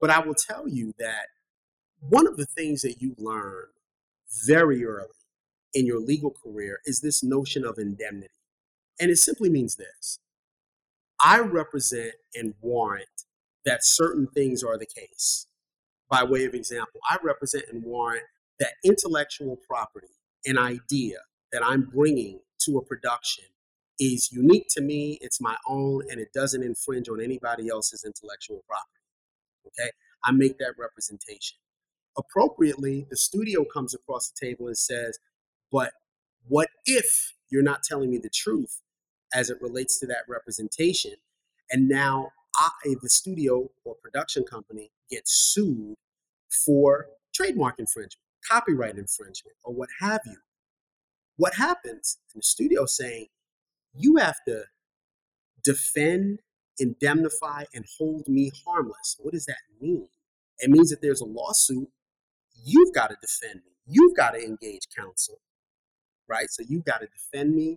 But 0.00 0.10
I 0.10 0.20
will 0.20 0.34
tell 0.34 0.68
you 0.68 0.94
that 0.98 1.26
one 2.00 2.26
of 2.26 2.36
the 2.36 2.46
things 2.46 2.82
that 2.82 3.00
you 3.00 3.14
learn 3.18 3.66
very 4.46 4.84
early 4.84 5.08
in 5.72 5.86
your 5.86 6.00
legal 6.00 6.30
career 6.30 6.80
is 6.84 7.00
this 7.00 7.22
notion 7.22 7.64
of 7.64 7.78
indemnity. 7.78 8.34
And 9.00 9.10
it 9.10 9.18
simply 9.18 9.50
means 9.50 9.76
this 9.76 10.18
I 11.20 11.40
represent 11.40 12.14
and 12.34 12.54
warrant 12.60 13.06
that 13.64 13.84
certain 13.84 14.26
things 14.26 14.62
are 14.62 14.78
the 14.78 14.86
case. 14.86 15.46
By 16.10 16.22
way 16.22 16.44
of 16.44 16.54
example, 16.54 17.00
I 17.08 17.16
represent 17.22 17.64
and 17.72 17.82
warrant 17.82 18.24
that 18.60 18.74
intellectual 18.84 19.58
property, 19.68 20.14
an 20.44 20.58
idea 20.58 21.18
that 21.50 21.64
I'm 21.64 21.82
bringing 21.82 22.40
to 22.60 22.78
a 22.78 22.84
production 22.84 23.44
is 23.98 24.32
unique 24.32 24.66
to 24.70 24.80
me, 24.80 25.18
it's 25.20 25.40
my 25.40 25.56
own, 25.66 26.02
and 26.10 26.20
it 26.20 26.32
doesn't 26.32 26.62
infringe 26.62 27.08
on 27.08 27.20
anybody 27.20 27.68
else's 27.68 28.04
intellectual 28.04 28.64
property. 28.66 28.90
Okay? 29.66 29.90
I 30.24 30.32
make 30.32 30.58
that 30.58 30.74
representation. 30.78 31.58
Appropriately, 32.16 33.06
the 33.10 33.16
studio 33.16 33.64
comes 33.64 33.94
across 33.94 34.30
the 34.30 34.46
table 34.46 34.66
and 34.66 34.78
says, 34.78 35.18
But 35.70 35.92
what 36.46 36.68
if 36.86 37.34
you're 37.50 37.62
not 37.62 37.82
telling 37.82 38.10
me 38.10 38.18
the 38.18 38.30
truth 38.30 38.80
as 39.32 39.50
it 39.50 39.60
relates 39.60 39.98
to 40.00 40.06
that 40.06 40.24
representation? 40.28 41.14
And 41.70 41.88
now 41.88 42.30
I, 42.56 42.70
the 43.02 43.08
studio 43.08 43.70
or 43.84 43.96
production 43.96 44.44
company 44.44 44.90
gets 45.10 45.32
sued 45.32 45.96
for 46.64 47.06
trademark 47.34 47.78
infringement, 47.78 48.16
copyright 48.48 48.96
infringement, 48.96 49.56
or 49.64 49.74
what 49.74 49.88
have 50.00 50.20
you. 50.26 50.36
What 51.36 51.54
happens 51.54 52.18
in 52.32 52.38
the 52.38 52.44
studio 52.44 52.86
saying, 52.86 53.26
you 53.96 54.16
have 54.16 54.36
to 54.46 54.64
defend, 55.64 56.40
indemnify, 56.78 57.64
and 57.74 57.84
hold 57.98 58.28
me 58.28 58.50
harmless. 58.66 59.16
What 59.20 59.34
does 59.34 59.46
that 59.46 59.58
mean? 59.80 60.08
It 60.58 60.70
means 60.70 60.90
that 60.90 61.02
there's 61.02 61.20
a 61.20 61.26
lawsuit, 61.26 61.88
you've 62.64 62.94
got 62.94 63.08
to 63.08 63.16
defend 63.20 63.62
me. 63.64 63.72
You've 63.86 64.16
got 64.16 64.30
to 64.32 64.42
engage 64.42 64.88
counsel, 64.96 65.40
right? 66.28 66.48
So 66.50 66.62
you've 66.66 66.84
got 66.84 67.00
to 67.00 67.06
defend 67.06 67.54
me. 67.54 67.76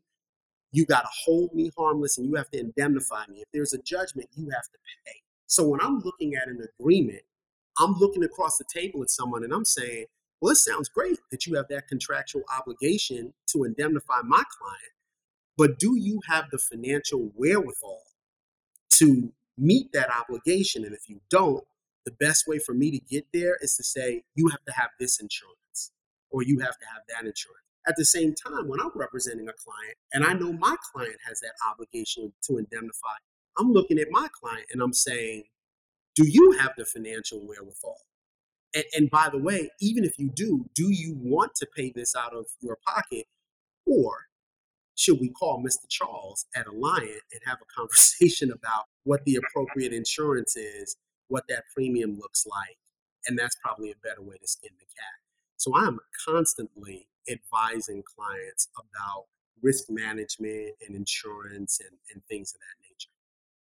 You 0.71 0.85
got 0.85 1.01
to 1.01 1.09
hold 1.25 1.53
me 1.53 1.71
harmless 1.77 2.17
and 2.17 2.27
you 2.27 2.35
have 2.35 2.49
to 2.51 2.59
indemnify 2.59 3.23
me. 3.29 3.39
If 3.39 3.47
there's 3.53 3.73
a 3.73 3.81
judgment, 3.81 4.29
you 4.35 4.49
have 4.49 4.63
to 4.63 4.77
pay. 5.05 5.21
So 5.47 5.67
when 5.67 5.81
I'm 5.81 5.99
looking 5.99 6.35
at 6.35 6.47
an 6.47 6.65
agreement, 6.79 7.21
I'm 7.79 7.93
looking 7.93 8.23
across 8.23 8.57
the 8.57 8.65
table 8.71 9.01
at 9.01 9.09
someone 9.09 9.43
and 9.43 9.53
I'm 9.53 9.65
saying, 9.65 10.05
well, 10.41 10.51
it 10.51 10.57
sounds 10.57 10.89
great 10.89 11.17
that 11.31 11.45
you 11.45 11.55
have 11.55 11.67
that 11.69 11.87
contractual 11.87 12.43
obligation 12.57 13.33
to 13.47 13.63
indemnify 13.63 14.21
my 14.23 14.43
client, 14.59 14.91
but 15.57 15.79
do 15.79 15.95
you 15.97 16.21
have 16.27 16.45
the 16.51 16.59
financial 16.59 17.31
wherewithal 17.35 18.03
to 18.93 19.33
meet 19.57 19.91
that 19.93 20.09
obligation? 20.09 20.85
And 20.85 20.93
if 20.93 21.09
you 21.09 21.19
don't, 21.29 21.63
the 22.05 22.11
best 22.11 22.47
way 22.47 22.59
for 22.59 22.73
me 22.73 22.91
to 22.91 22.99
get 22.99 23.25
there 23.33 23.57
is 23.61 23.75
to 23.75 23.83
say, 23.83 24.23
you 24.35 24.47
have 24.49 24.63
to 24.65 24.73
have 24.73 24.91
this 24.99 25.19
insurance 25.19 25.91
or 26.29 26.43
you 26.43 26.59
have 26.59 26.77
to 26.77 26.85
have 26.85 27.03
that 27.09 27.27
insurance. 27.27 27.63
At 27.87 27.95
the 27.97 28.05
same 28.05 28.35
time, 28.35 28.67
when 28.67 28.79
I'm 28.79 28.91
representing 28.95 29.47
a 29.47 29.53
client 29.53 29.95
and 30.13 30.23
I 30.23 30.33
know 30.33 30.53
my 30.53 30.75
client 30.93 31.17
has 31.27 31.39
that 31.39 31.53
obligation 31.69 32.33
to 32.43 32.57
indemnify, 32.57 33.15
I'm 33.57 33.71
looking 33.71 33.97
at 33.97 34.07
my 34.11 34.27
client 34.39 34.67
and 34.71 34.81
I'm 34.81 34.93
saying, 34.93 35.43
do 36.15 36.27
you 36.27 36.51
have 36.59 36.71
the 36.77 36.85
financial 36.85 37.39
wherewithal? 37.39 37.97
And, 38.75 38.83
and 38.95 39.09
by 39.09 39.29
the 39.31 39.37
way, 39.37 39.69
even 39.79 40.03
if 40.03 40.19
you 40.19 40.29
do, 40.29 40.65
do 40.75 40.89
you 40.91 41.15
want 41.17 41.55
to 41.55 41.67
pay 41.75 41.91
this 41.95 42.15
out 42.15 42.33
of 42.33 42.45
your 42.61 42.77
pocket? 42.85 43.25
Or 43.85 44.26
should 44.97 45.19
we 45.19 45.29
call 45.29 45.63
Mr. 45.63 45.87
Charles 45.89 46.45
at 46.55 46.65
Alliant 46.65 47.21
and 47.31 47.41
have 47.45 47.59
a 47.61 47.65
conversation 47.75 48.51
about 48.51 48.85
what 49.03 49.23
the 49.25 49.35
appropriate 49.35 49.93
insurance 49.93 50.55
is, 50.57 50.97
what 51.27 51.43
that 51.49 51.63
premium 51.73 52.17
looks 52.19 52.45
like? 52.45 52.77
And 53.27 53.37
that's 53.37 53.55
probably 53.63 53.91
a 53.91 54.07
better 54.07 54.21
way 54.21 54.37
to 54.41 54.47
skin 54.47 54.71
the 54.77 54.85
cat. 54.85 55.17
So 55.57 55.75
I'm 55.75 55.99
constantly 56.27 57.07
advising 57.29 58.03
clients 58.15 58.69
about 58.77 59.25
risk 59.61 59.85
management 59.89 60.75
and 60.85 60.95
insurance 60.95 61.79
and, 61.79 61.97
and 62.13 62.23
things 62.25 62.53
of 62.53 62.59
that 62.59 62.83
nature. 62.83 63.09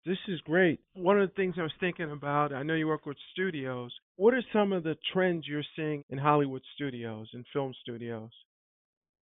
This 0.05 0.33
is 0.33 0.39
great. 0.41 0.79
One 0.93 1.19
of 1.19 1.27
the 1.27 1.35
things 1.35 1.55
I 1.57 1.63
was 1.63 1.71
thinking 1.79 2.11
about, 2.11 2.53
I 2.53 2.61
know 2.61 2.75
you 2.75 2.87
work 2.87 3.07
with 3.07 3.17
studios. 3.31 3.91
What 4.17 4.35
are 4.35 4.43
some 4.53 4.71
of 4.71 4.83
the 4.83 4.95
trends 5.11 5.47
you're 5.47 5.63
seeing 5.75 6.03
in 6.09 6.19
Hollywood 6.19 6.61
studios 6.75 7.27
and 7.33 7.43
film 7.51 7.73
studios? 7.81 8.29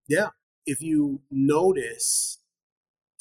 Yeah. 0.07 0.29
If 0.65 0.81
you 0.81 1.21
notice, 1.29 2.39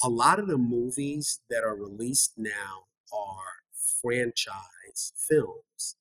a 0.03 0.09
lot 0.09 0.39
of 0.39 0.47
the 0.47 0.57
movies 0.57 1.41
that 1.49 1.63
are 1.63 1.75
released 1.75 2.33
now 2.37 2.85
are 3.13 3.63
franchise 4.01 5.13
films. 5.17 5.97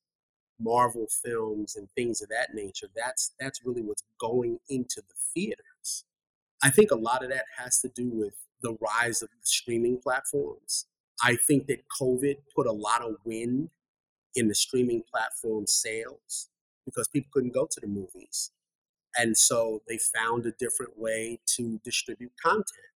Marvel 0.60 1.06
films 1.24 1.76
and 1.76 1.90
things 1.92 2.22
of 2.22 2.28
that 2.30 2.54
nature. 2.54 2.88
That's 2.96 3.32
that's 3.40 3.64
really 3.64 3.82
what's 3.82 4.04
going 4.20 4.60
into 4.68 5.02
the 5.02 5.14
theaters. 5.34 6.04
I 6.62 6.70
think 6.70 6.90
a 6.90 6.96
lot 6.96 7.24
of 7.24 7.30
that 7.30 7.46
has 7.58 7.80
to 7.80 7.88
do 7.88 8.10
with 8.10 8.34
the 8.62 8.76
rise 8.80 9.22
of 9.22 9.30
the 9.30 9.38
streaming 9.46 9.98
platforms. 10.02 10.86
I 11.22 11.36
think 11.36 11.66
that 11.68 11.84
COVID 12.00 12.36
put 12.54 12.66
a 12.66 12.72
lot 12.72 13.02
of 13.02 13.16
wind 13.24 13.70
in 14.34 14.48
the 14.48 14.54
streaming 14.54 15.02
platform 15.10 15.66
sales 15.66 16.48
because 16.84 17.08
people 17.08 17.30
couldn't 17.32 17.54
go 17.54 17.66
to 17.70 17.80
the 17.80 17.86
movies. 17.86 18.52
And 19.16 19.36
so 19.36 19.82
they 19.88 19.98
found 19.98 20.46
a 20.46 20.52
different 20.52 20.98
way 20.98 21.40
to 21.56 21.80
distribute 21.84 22.32
content. 22.42 22.90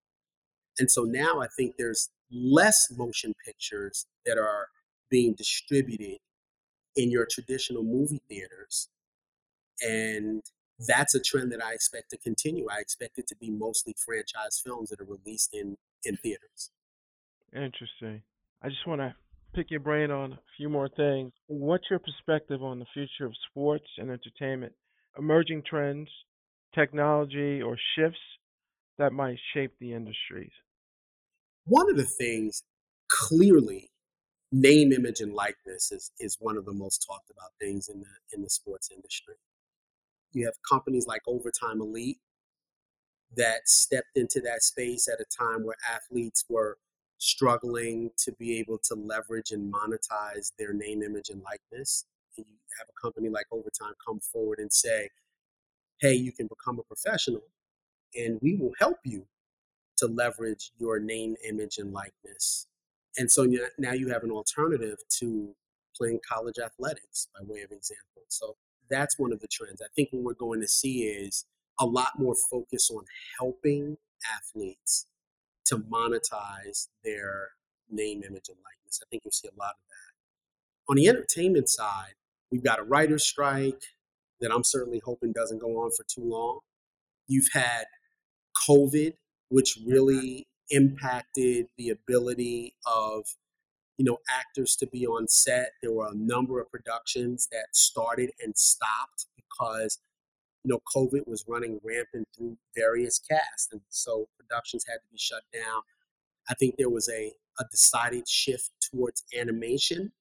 And 0.78 0.90
so 0.90 1.02
now 1.02 1.40
I 1.40 1.46
think 1.56 1.74
there's 1.76 2.10
less 2.32 2.88
motion 2.96 3.34
pictures 3.44 4.06
that 4.26 4.38
are 4.38 4.68
being 5.10 5.34
distributed 5.34 6.18
in 6.96 7.10
your 7.10 7.26
traditional 7.30 7.82
movie 7.82 8.22
theaters. 8.28 8.88
And 9.82 10.42
that's 10.88 11.14
a 11.14 11.20
trend 11.20 11.52
that 11.52 11.62
I 11.62 11.72
expect 11.72 12.10
to 12.10 12.16
continue. 12.16 12.66
I 12.70 12.80
expect 12.80 13.18
it 13.18 13.26
to 13.28 13.36
be 13.36 13.50
mostly 13.50 13.94
franchise 13.96 14.60
films 14.64 14.90
that 14.90 15.00
are 15.00 15.04
released 15.04 15.54
in, 15.54 15.76
in 16.04 16.16
theaters. 16.16 16.70
Interesting. 17.54 18.22
I 18.62 18.68
just 18.68 18.86
want 18.86 19.00
to 19.00 19.14
pick 19.54 19.70
your 19.70 19.80
brain 19.80 20.10
on 20.10 20.32
a 20.32 20.38
few 20.56 20.68
more 20.68 20.88
things. 20.88 21.32
What's 21.46 21.84
your 21.90 22.00
perspective 22.00 22.62
on 22.62 22.80
the 22.80 22.86
future 22.92 23.26
of 23.26 23.32
sports 23.50 23.86
and 23.98 24.10
entertainment? 24.10 24.72
Emerging 25.18 25.62
trends, 25.68 26.08
technology, 26.74 27.62
or 27.62 27.78
shifts 27.96 28.18
that 28.98 29.12
might 29.12 29.38
shape 29.52 29.72
the 29.80 29.92
industries? 29.92 30.52
One 31.66 31.88
of 31.90 31.96
the 31.96 32.04
things 32.04 32.62
clearly 33.08 33.90
name, 34.52 34.92
image, 34.92 35.20
and 35.20 35.32
likeness 35.32 35.90
is, 35.90 36.12
is 36.18 36.36
one 36.40 36.56
of 36.56 36.64
the 36.64 36.72
most 36.72 37.04
talked 37.06 37.30
about 37.30 37.50
things 37.60 37.88
in 37.88 38.00
the 38.00 38.36
in 38.36 38.42
the 38.42 38.50
sports 38.50 38.90
industry. 38.94 39.34
You 40.32 40.46
have 40.46 40.54
companies 40.68 41.06
like 41.06 41.22
Overtime 41.26 41.80
Elite 41.80 42.18
that 43.36 43.68
stepped 43.68 44.16
into 44.16 44.40
that 44.40 44.62
space 44.62 45.08
at 45.08 45.20
a 45.20 45.24
time 45.24 45.64
where 45.64 45.76
athletes 45.92 46.44
were 46.48 46.78
struggling 47.18 48.10
to 48.18 48.32
be 48.32 48.58
able 48.58 48.78
to 48.78 48.94
leverage 48.94 49.50
and 49.50 49.72
monetize 49.72 50.52
their 50.58 50.72
name, 50.72 51.02
image, 51.02 51.30
and 51.30 51.42
likeness. 51.42 52.04
And 52.38 52.46
you 52.48 52.56
have 52.78 52.88
a 52.88 53.00
company 53.00 53.28
like 53.28 53.46
Overtime 53.52 53.94
come 54.06 54.20
forward 54.20 54.58
and 54.58 54.72
say, 54.72 55.10
hey, 56.00 56.14
you 56.14 56.32
can 56.32 56.48
become 56.48 56.78
a 56.78 56.82
professional 56.82 57.42
and 58.14 58.38
we 58.42 58.56
will 58.56 58.72
help 58.78 58.98
you 59.04 59.26
to 59.98 60.06
leverage 60.06 60.72
your 60.78 60.98
name, 61.00 61.36
image, 61.48 61.78
and 61.78 61.92
likeness 61.92 62.66
and 63.16 63.30
so 63.30 63.46
now 63.78 63.92
you 63.92 64.08
have 64.08 64.24
an 64.24 64.30
alternative 64.30 64.98
to 65.20 65.54
playing 65.96 66.20
college 66.28 66.58
athletics 66.58 67.28
by 67.34 67.44
way 67.46 67.60
of 67.62 67.70
example. 67.70 68.24
So 68.28 68.56
that's 68.90 69.18
one 69.18 69.32
of 69.32 69.40
the 69.40 69.48
trends. 69.48 69.80
I 69.80 69.86
think 69.94 70.08
what 70.10 70.24
we're 70.24 70.34
going 70.34 70.60
to 70.60 70.68
see 70.68 71.04
is 71.04 71.44
a 71.78 71.86
lot 71.86 72.18
more 72.18 72.34
focus 72.50 72.90
on 72.90 73.04
helping 73.38 73.96
athletes 74.36 75.06
to 75.66 75.78
monetize 75.78 76.88
their 77.04 77.50
name, 77.90 78.22
image, 78.22 78.48
and 78.48 78.58
likeness. 78.58 79.00
I 79.02 79.06
think 79.10 79.22
you'll 79.24 79.32
see 79.32 79.48
a 79.48 79.58
lot 79.58 79.70
of 79.70 79.88
that. 79.88 80.92
On 80.92 80.96
the 80.96 81.08
entertainment 81.08 81.68
side, 81.68 82.14
we've 82.54 82.62
got 82.62 82.78
a 82.78 82.84
writer's 82.84 83.26
strike 83.26 83.82
that 84.40 84.52
I'm 84.52 84.62
certainly 84.62 85.02
hoping 85.04 85.32
doesn't 85.32 85.60
go 85.60 85.82
on 85.82 85.90
for 85.90 86.04
too 86.04 86.22
long. 86.24 86.60
You've 87.26 87.48
had 87.52 87.86
COVID, 88.68 89.14
which 89.48 89.76
mm-hmm. 89.76 89.90
really 89.90 90.46
impacted 90.70 91.66
the 91.76 91.90
ability 91.90 92.76
of 92.86 93.24
you 93.96 94.04
know, 94.04 94.18
actors 94.30 94.76
to 94.76 94.86
be 94.86 95.06
on 95.06 95.28
set. 95.28 95.70
There 95.82 95.92
were 95.92 96.08
a 96.08 96.16
number 96.16 96.60
of 96.60 96.70
productions 96.70 97.48
that 97.52 97.66
started 97.72 98.30
and 98.42 98.56
stopped 98.56 99.26
because, 99.36 99.98
you 100.64 100.72
know, 100.72 100.80
COVID 100.94 101.26
was 101.26 101.44
running 101.46 101.80
rampant 101.84 102.28
through 102.36 102.56
various 102.76 103.18
casts. 103.18 103.68
And 103.70 103.82
so 103.90 104.28
productions 104.36 104.84
had 104.88 104.96
to 104.96 105.08
be 105.12 105.18
shut 105.18 105.42
down. 105.52 105.82
I 106.48 106.54
think 106.54 106.74
there 106.76 106.90
was 106.90 107.08
a, 107.08 107.32
a 107.60 107.64
decided 107.70 108.28
shift 108.28 108.70
towards 108.80 109.24
animation, 109.38 110.12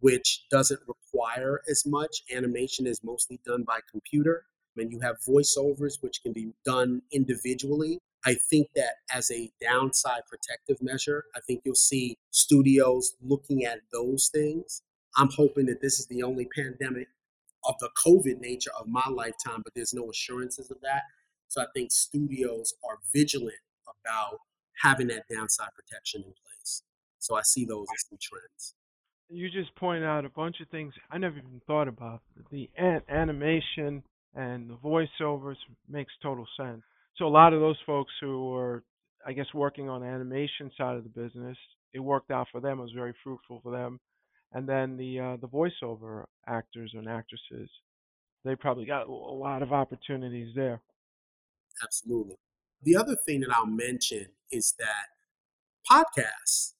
which 0.00 0.44
doesn't 0.50 0.80
require 0.86 1.60
as 1.70 1.84
much. 1.86 2.22
Animation 2.34 2.86
is 2.86 3.02
mostly 3.04 3.40
done 3.46 3.64
by 3.66 3.80
computer. 3.90 4.44
And 4.76 4.90
you 4.90 5.00
have 5.00 5.16
voiceovers, 5.28 6.00
which 6.00 6.22
can 6.22 6.32
be 6.32 6.52
done 6.64 7.02
individually. 7.12 7.98
I 8.24 8.34
think 8.34 8.68
that 8.76 8.94
as 9.12 9.30
a 9.30 9.50
downside 9.60 10.22
protective 10.28 10.82
measure, 10.82 11.24
I 11.34 11.40
think 11.40 11.62
you'll 11.64 11.74
see 11.74 12.16
studios 12.30 13.14
looking 13.22 13.64
at 13.64 13.80
those 13.92 14.30
things. 14.32 14.82
I'm 15.16 15.30
hoping 15.30 15.66
that 15.66 15.80
this 15.80 15.98
is 15.98 16.06
the 16.06 16.22
only 16.22 16.46
pandemic 16.54 17.08
of 17.64 17.74
the 17.80 17.90
COVID 18.06 18.40
nature 18.40 18.70
of 18.78 18.86
my 18.86 19.06
lifetime, 19.08 19.62
but 19.64 19.74
there's 19.74 19.92
no 19.92 20.10
assurances 20.10 20.70
of 20.70 20.80
that. 20.82 21.02
So 21.48 21.60
I 21.60 21.66
think 21.74 21.90
studios 21.90 22.74
are 22.88 22.98
vigilant 23.12 23.58
about 23.84 24.38
having 24.82 25.08
that 25.08 25.24
downside 25.28 25.70
protection 25.74 26.22
in 26.22 26.32
place. 26.44 26.82
So 27.18 27.36
I 27.36 27.42
see 27.42 27.64
those 27.64 27.86
as 27.94 28.06
some 28.08 28.18
trends. 28.20 28.74
You 29.30 29.48
just 29.50 29.74
point 29.76 30.04
out 30.04 30.24
a 30.24 30.28
bunch 30.28 30.60
of 30.60 30.68
things 30.68 30.92
I 31.10 31.18
never 31.18 31.38
even 31.38 31.60
thought 31.66 31.88
about. 31.88 32.20
The 32.50 32.68
an- 32.76 33.02
animation 33.08 34.02
and 34.34 34.68
the 34.68 34.76
voiceovers 34.76 35.56
makes 35.88 36.12
total 36.22 36.46
sense. 36.56 36.82
So 37.16 37.26
a 37.26 37.28
lot 37.28 37.52
of 37.52 37.60
those 37.60 37.78
folks 37.86 38.12
who 38.20 38.50
were, 38.50 38.82
I 39.24 39.32
guess, 39.32 39.46
working 39.54 39.88
on 39.88 40.00
the 40.00 40.08
animation 40.08 40.70
side 40.76 40.96
of 40.96 41.04
the 41.04 41.10
business, 41.10 41.56
it 41.92 42.00
worked 42.00 42.30
out 42.30 42.48
for 42.50 42.60
them. 42.60 42.78
It 42.78 42.82
was 42.82 42.92
very 42.92 43.14
fruitful 43.22 43.60
for 43.62 43.72
them. 43.72 44.00
And 44.52 44.68
then 44.68 44.96
the 44.96 45.20
uh, 45.20 45.36
the 45.36 45.48
voiceover 45.48 46.24
actors 46.46 46.92
and 46.94 47.08
actresses, 47.08 47.70
they 48.44 48.56
probably 48.56 48.86
got 48.86 49.06
a 49.08 49.12
lot 49.12 49.62
of 49.62 49.72
opportunities 49.72 50.54
there. 50.56 50.80
Absolutely. 51.82 52.36
The 52.82 52.96
other 52.96 53.16
thing 53.16 53.40
that 53.40 53.50
I'll 53.54 53.66
mention 53.66 54.26
is 54.50 54.74
that 54.78 55.08
podcasts 55.90 56.74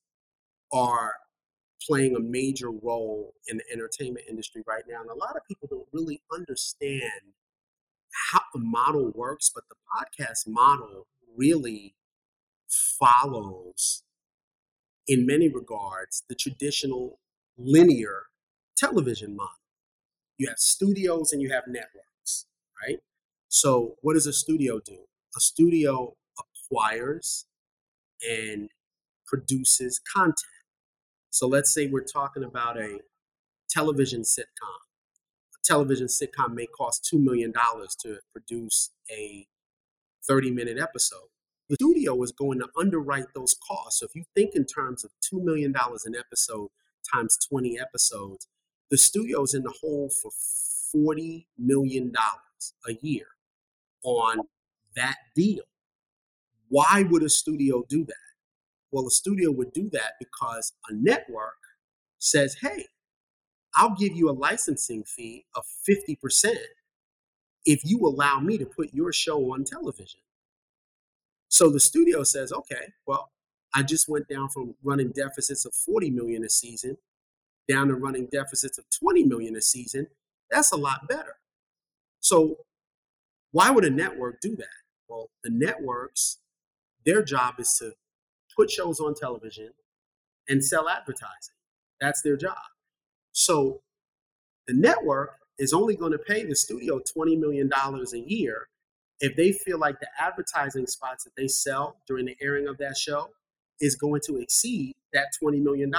are 0.73 1.14
playing 1.87 2.14
a 2.16 2.20
major 2.20 2.70
role 2.70 3.34
in 3.49 3.58
the 3.58 3.64
entertainment 3.72 4.26
industry 4.28 4.62
right 4.66 4.84
now. 4.88 5.00
And 5.00 5.10
a 5.10 5.14
lot 5.14 5.37
of 5.37 5.44
people 5.46 5.68
don't 5.70 5.88
really 5.92 6.22
understand 6.32 7.34
how 8.32 8.40
the 8.52 8.60
model 8.60 9.12
works, 9.14 9.50
but 9.54 9.64
the 9.68 9.76
podcast 9.76 10.46
model 10.46 11.06
really 11.37 11.94
follows, 12.68 14.02
in 15.06 15.26
many 15.26 15.49
regards, 15.49 16.25
the 16.28 16.34
traditional 16.34 17.20
linear 17.56 18.25
television 18.76 19.37
model. 19.37 19.52
You 20.38 20.49
have 20.49 20.58
studios 20.58 21.32
and 21.32 21.42
you 21.42 21.50
have 21.52 21.64
networks, 21.66 22.46
right? 22.82 22.99
So, 23.49 23.96
what 24.02 24.14
does 24.14 24.26
a 24.26 24.32
studio 24.32 24.80
do? 24.80 24.99
A 25.37 25.40
studio 25.40 26.16
acquires 26.38 27.46
and 28.28 28.70
produces 29.26 30.00
content. 30.14 30.60
So, 31.30 31.46
let's 31.49 31.72
say 31.72 31.87
we're 31.88 32.04
talking 32.04 32.44
about 32.44 32.78
a 32.78 32.99
television 33.70 34.22
sitcom 34.22 34.80
A 35.54 35.62
television 35.64 36.08
sitcom 36.08 36.54
may 36.54 36.66
cost 36.66 37.08
$2 37.12 37.20
million 37.22 37.52
to 38.02 38.18
produce 38.32 38.90
a 39.10 39.46
30 40.26 40.50
minute 40.52 40.78
episode. 40.78 41.28
The 41.68 41.76
studio 41.76 42.22
is 42.22 42.32
going 42.32 42.60
to 42.60 42.68
underwrite 42.78 43.26
those 43.34 43.56
costs. 43.68 44.00
So 44.00 44.06
if 44.06 44.14
you 44.16 44.25
think 44.37 44.56
in 44.56 44.66
terms 44.66 45.04
of 45.04 45.12
$2 45.32 45.42
million 45.44 45.75
an 45.76 46.14
episode 46.18 46.68
times 47.14 47.38
20 47.49 47.78
episodes, 47.80 48.49
the 48.90 48.99
studio 48.99 49.42
is 49.42 49.54
in 49.54 49.62
the 49.64 49.75
hole 49.82 50.11
for 50.22 50.33
$40 50.96 51.46
million 51.59 52.12
a 52.88 52.92
year 53.02 53.26
on 54.05 54.40
that 54.96 55.16
deal. 55.37 55.64
Why 56.68 57.05
would 57.11 57.22
a 57.22 57.31
studio 57.31 57.85
do 57.88 58.05
that? 58.07 58.30
Well, 58.92 59.07
a 59.07 59.11
studio 59.11 59.50
would 59.53 59.72
do 59.72 59.88
that 59.92 60.14
because 60.18 60.72
a 60.88 60.94
network 60.94 61.59
says, 62.18 62.57
hey, 62.61 62.87
I'll 63.76 63.94
give 63.94 64.16
you 64.16 64.29
a 64.29 64.33
licensing 64.33 65.05
fee 65.05 65.46
of 65.55 65.64
50% 65.88 66.57
if 67.64 67.83
you 67.85 68.00
allow 68.00 68.40
me 68.40 68.59
to 68.59 68.66
put 68.66 68.92
your 68.92 69.12
show 69.12 69.53
on 69.53 69.64
television. 69.64 70.20
So 71.48 71.70
the 71.70 71.81
studio 71.81 72.22
says, 72.24 72.53
okay, 72.53 72.92
well, 73.07 73.31
I 73.74 73.83
just 73.83 74.09
went 74.09 74.29
down 74.29 74.48
from 74.48 74.74
running 74.83 75.12
deficits 75.12 75.64
of 75.64 75.74
40 75.74 76.11
million 76.11 76.44
a 76.44 76.48
season 76.48 76.96
down 77.68 77.88
to 77.88 77.94
running 77.94 78.26
deficits 78.33 78.79
of 78.79 78.85
20 78.90 79.24
million 79.24 79.55
a 79.57 79.61
season. 79.61 80.09
That's 80.50 80.72
a 80.72 80.76
lot 80.76 81.09
better. 81.09 81.37
So 82.20 82.59
why 83.53 83.70
would 83.70 83.85
a 83.85 83.90
network 83.90 84.40
do 84.40 84.57
that? 84.57 84.66
Well, 85.09 85.31
the 85.44 85.50
networks, 85.50 86.38
their 87.05 87.22
job 87.22 87.55
is 87.59 87.76
to 87.79 87.92
put 88.61 88.70
shows 88.70 89.01
on 89.01 89.14
television 89.14 89.70
and 90.49 90.62
sell 90.62 90.88
advertising. 90.88 91.55
That's 92.01 92.20
their 92.23 92.37
job. 92.37 92.59
So 93.33 93.81
the 94.66 94.75
network 94.75 95.37
is 95.59 95.73
only 95.73 95.96
going 95.96 96.12
to 96.12 96.18
pay 96.18 96.44
the 96.44 96.55
studio 96.55 97.01
$20 97.16 97.38
million 97.38 97.70
a 97.73 98.18
year 98.18 98.68
if 99.20 99.35
they 99.37 99.53
feel 99.53 99.79
like 99.79 100.01
the 100.01 100.09
advertising 100.18 100.87
spots 100.87 101.25
that 101.25 101.37
they 101.37 101.49
sell 101.49 101.96
during 102.07 102.27
the 102.27 102.37
airing 102.42 102.68
of 102.68 102.77
that 102.79 102.96
show 102.96 103.31
is 103.81 103.94
going 103.94 104.20
to 104.27 104.37
exceed 104.37 104.94
that 105.12 105.29
$20 105.42 105.62
million. 105.62 105.92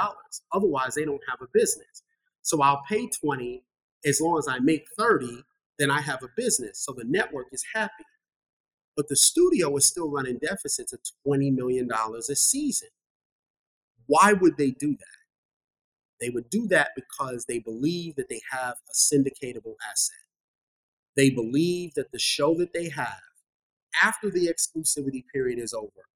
Otherwise, 0.54 0.96
they 0.96 1.06
don't 1.06 1.22
have 1.28 1.42
a 1.42 1.48
business. 1.54 2.04
So 2.44 2.62
I'll 2.62 2.82
pay 2.88 3.08
20 3.08 3.64
as 4.06 4.22
long 4.22 4.38
as 4.38 4.48
I 4.48 4.60
make 4.60 4.86
30, 4.98 5.44
then 5.80 5.90
I 5.90 6.02
have 6.02 6.24
a 6.24 6.30
business. 6.36 6.80
So 6.80 6.94
the 6.94 7.06
network 7.06 7.48
is 7.52 7.64
happy. 7.74 8.06
But 8.96 9.08
the 9.08 9.16
studio 9.16 9.76
is 9.78 9.88
still 9.88 10.10
running 10.10 10.38
deficits 10.38 10.94
of 10.94 11.00
$20 11.26 11.54
million 11.54 11.90
a 11.92 12.36
season. 12.36 12.90
Why 14.08 14.34
would 14.34 14.58
they 14.58 14.72
do 14.72 14.92
that? 14.92 15.06
They 16.20 16.30
would 16.30 16.50
do 16.50 16.68
that 16.68 16.92
because 16.96 17.46
they 17.46 17.60
believe 17.60 18.16
that 18.16 18.30
they 18.30 18.42
have 18.52 18.76
a 18.90 18.94
syndicatable 18.94 19.76
asset. 19.90 20.18
They 21.16 21.30
believe 21.30 21.94
that 21.96 22.12
the 22.12 22.20
show 22.20 22.54
that 22.56 22.74
they 22.74 22.90
have, 22.90 23.22
after 24.02 24.30
the 24.30 24.48
exclusivity 24.48 25.24
period 25.34 25.60
is 25.60 25.74
over, 25.74 26.08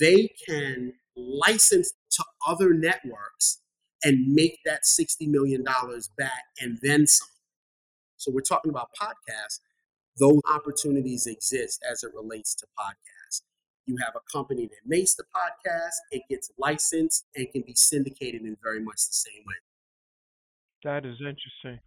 they 0.00 0.30
can 0.46 0.94
license 1.16 1.92
to 2.10 2.24
other 2.46 2.74
networks 2.74 3.60
and 4.02 4.34
make 4.34 4.58
that 4.64 4.82
$60 4.82 5.28
million 5.28 5.64
back 6.18 6.44
and 6.60 6.78
then 6.82 7.06
some. 7.06 7.28
So 8.16 8.30
we're 8.32 8.40
talking 8.40 8.70
about 8.70 8.90
podcasts. 9.00 9.60
Those 10.18 10.40
opportunities 10.52 11.26
exist 11.26 11.82
as 11.90 12.04
it 12.04 12.12
relates 12.14 12.54
to 12.56 12.66
podcasts. 12.78 13.42
You 13.86 13.96
have 14.04 14.14
a 14.16 14.32
company 14.32 14.66
that 14.66 14.86
makes 14.86 15.14
the 15.14 15.24
podcast, 15.24 15.96
it 16.10 16.22
gets 16.30 16.50
licensed, 16.58 17.26
and 17.34 17.50
can 17.52 17.62
be 17.62 17.74
syndicated 17.74 18.42
in 18.42 18.56
very 18.62 18.80
much 18.80 19.06
the 19.06 19.12
same 19.12 19.42
way. 19.46 19.54
That 20.84 21.04
is 21.04 21.16
interesting. 21.20 21.80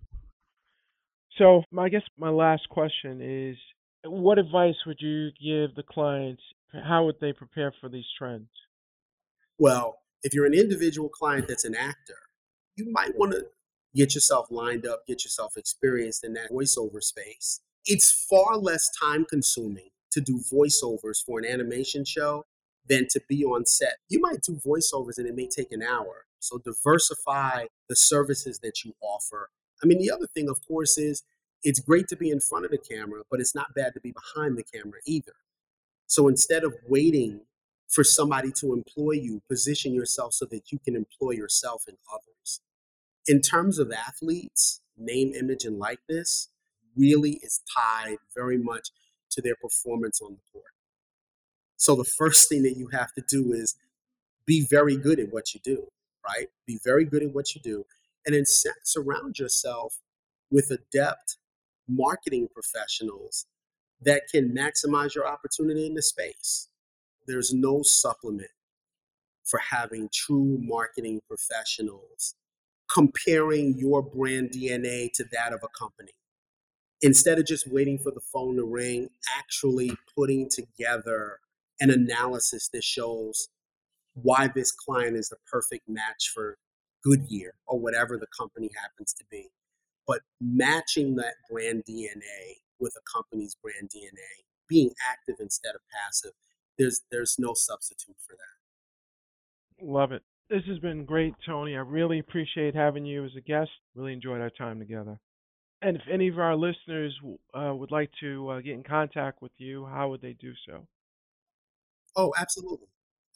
So, 1.37 1.63
I 1.77 1.89
guess 1.89 2.01
my 2.17 2.29
last 2.29 2.67
question 2.69 3.21
is 3.21 3.57
what 4.03 4.39
advice 4.39 4.75
would 4.85 4.97
you 4.99 5.29
give 5.41 5.75
the 5.75 5.83
clients? 5.83 6.41
How 6.73 7.05
would 7.05 7.19
they 7.21 7.33
prepare 7.33 7.73
for 7.79 7.89
these 7.89 8.05
trends? 8.17 8.49
Well, 9.57 9.99
if 10.23 10.33
you're 10.33 10.45
an 10.45 10.53
individual 10.53 11.09
client 11.09 11.47
that's 11.47 11.65
an 11.65 11.75
actor, 11.75 12.17
you 12.75 12.91
might 12.91 13.17
want 13.17 13.31
to 13.33 13.45
get 13.95 14.13
yourself 14.13 14.47
lined 14.51 14.85
up, 14.85 15.05
get 15.07 15.23
yourself 15.23 15.57
experienced 15.57 16.23
in 16.23 16.33
that 16.33 16.51
voiceover 16.51 17.01
space. 17.01 17.61
It's 17.85 18.25
far 18.29 18.57
less 18.57 18.89
time 18.99 19.25
consuming 19.29 19.89
to 20.11 20.21
do 20.21 20.41
voiceovers 20.51 21.23
for 21.25 21.39
an 21.39 21.45
animation 21.45 22.05
show 22.05 22.45
than 22.87 23.07
to 23.09 23.21
be 23.27 23.43
on 23.43 23.65
set. 23.65 23.97
You 24.09 24.19
might 24.19 24.41
do 24.41 24.59
voiceovers 24.65 25.17
and 25.17 25.27
it 25.27 25.35
may 25.35 25.47
take 25.47 25.71
an 25.71 25.83
hour. 25.83 26.25
So 26.39 26.59
diversify 26.59 27.65
the 27.89 27.95
services 27.95 28.59
that 28.59 28.83
you 28.83 28.93
offer. 29.01 29.49
I 29.83 29.87
mean, 29.87 29.99
the 29.99 30.11
other 30.11 30.27
thing, 30.27 30.49
of 30.49 30.59
course, 30.67 30.97
is 30.97 31.23
it's 31.63 31.79
great 31.79 32.07
to 32.09 32.15
be 32.15 32.29
in 32.29 32.39
front 32.39 32.65
of 32.65 32.71
the 32.71 32.77
camera, 32.77 33.23
but 33.29 33.39
it's 33.39 33.55
not 33.55 33.73
bad 33.75 33.93
to 33.93 33.99
be 33.99 34.13
behind 34.13 34.57
the 34.57 34.63
camera 34.63 34.99
either. 35.05 35.33
So 36.05 36.27
instead 36.27 36.63
of 36.63 36.75
waiting 36.87 37.41
for 37.89 38.03
somebody 38.03 38.51
to 38.51 38.73
employ 38.73 39.13
you, 39.13 39.41
position 39.49 39.93
yourself 39.93 40.33
so 40.33 40.45
that 40.51 40.71
you 40.71 40.79
can 40.79 40.95
employ 40.95 41.31
yourself 41.31 41.83
and 41.87 41.97
others. 42.11 42.61
In 43.27 43.41
terms 43.41 43.79
of 43.79 43.91
athletes, 43.91 44.81
name, 44.97 45.33
image, 45.33 45.65
and 45.65 45.77
likeness 45.77 46.49
really 46.97 47.39
is 47.43 47.61
tied 47.75 48.17
very 48.35 48.57
much 48.57 48.89
to 49.31 49.41
their 49.41 49.55
performance 49.55 50.21
on 50.21 50.33
the 50.33 50.41
court. 50.51 50.71
So 51.75 51.95
the 51.95 52.05
first 52.05 52.49
thing 52.49 52.63
that 52.63 52.77
you 52.77 52.87
have 52.87 53.13
to 53.13 53.23
do 53.29 53.53
is 53.53 53.75
be 54.45 54.65
very 54.69 54.97
good 54.97 55.19
at 55.19 55.31
what 55.31 55.53
you 55.53 55.59
do, 55.63 55.87
right? 56.27 56.47
Be 56.65 56.79
very 56.83 57.05
good 57.05 57.23
at 57.23 57.33
what 57.33 57.53
you 57.53 57.61
do, 57.61 57.85
and 58.25 58.33
then 58.35 58.43
surround 58.45 59.37
yourself 59.37 59.99
with 60.49 60.71
adept 60.71 61.37
marketing 61.87 62.47
professionals 62.53 63.45
that 64.01 64.23
can 64.31 64.53
maximize 64.53 65.15
your 65.15 65.27
opportunity 65.27 65.85
in 65.85 65.93
the 65.93 66.01
space. 66.01 66.69
There's 67.27 67.53
no 67.53 67.81
supplement 67.83 68.51
for 69.43 69.59
having 69.59 70.09
true 70.13 70.57
marketing 70.61 71.21
professionals 71.27 72.35
comparing 72.93 73.77
your 73.77 74.01
brand 74.01 74.51
DNA 74.51 75.11
to 75.13 75.25
that 75.31 75.53
of 75.53 75.61
a 75.63 75.67
company. 75.77 76.11
Instead 77.01 77.37
of 77.37 77.45
just 77.45 77.71
waiting 77.71 77.97
for 77.97 78.11
the 78.11 78.21
phone 78.21 78.55
to 78.55 78.63
ring, 78.63 79.09
actually 79.37 79.91
putting 80.15 80.49
together 80.49 81.39
an 81.79 81.91
analysis 81.91 82.69
that 82.73 82.83
shows 82.83 83.49
why 84.13 84.49
this 84.53 84.71
client 84.71 85.15
is 85.15 85.29
the 85.29 85.37
perfect 85.51 85.87
match 85.87 86.31
for 86.33 86.57
Goodyear 87.03 87.53
or 87.67 87.79
whatever 87.79 88.17
the 88.17 88.27
company 88.37 88.71
happens 88.81 89.13
to 89.13 89.23
be. 89.29 89.49
But 90.07 90.21
matching 90.41 91.15
that 91.15 91.35
brand 91.49 91.83
DNA 91.87 92.61
with 92.79 92.95
a 92.97 93.17
company's 93.17 93.55
brand 93.61 93.91
DNA, 93.95 94.43
being 94.67 94.91
active 95.09 95.35
instead 95.39 95.75
of 95.75 95.81
passive, 95.91 96.31
there's 96.77 97.01
there's 97.11 97.35
no 97.37 97.53
substitute 97.53 98.15
for 98.25 98.35
that. 98.35 99.85
Love 99.85 100.11
it. 100.11 100.23
This 100.49 100.63
has 100.67 100.79
been 100.79 101.05
great, 101.05 101.33
Tony. 101.45 101.75
I 101.75 101.79
really 101.79 102.19
appreciate 102.19 102.73
having 102.73 103.05
you 103.05 103.25
as 103.25 103.31
a 103.37 103.41
guest. 103.41 103.69
Really 103.95 104.13
enjoyed 104.13 104.41
our 104.41 104.49
time 104.49 104.79
together. 104.79 105.19
And 105.81 105.97
if 105.97 106.03
any 106.11 106.27
of 106.27 106.37
our 106.39 106.55
listeners 106.55 107.15
uh, 107.53 107.73
would 107.75 107.91
like 107.91 108.09
to 108.19 108.49
uh, 108.49 108.59
get 108.61 108.73
in 108.73 108.83
contact 108.83 109.41
with 109.41 109.51
you, 109.57 109.85
how 109.85 110.09
would 110.09 110.21
they 110.21 110.33
do 110.33 110.53
so? 110.67 110.87
Oh, 112.15 112.33
absolutely. 112.39 112.87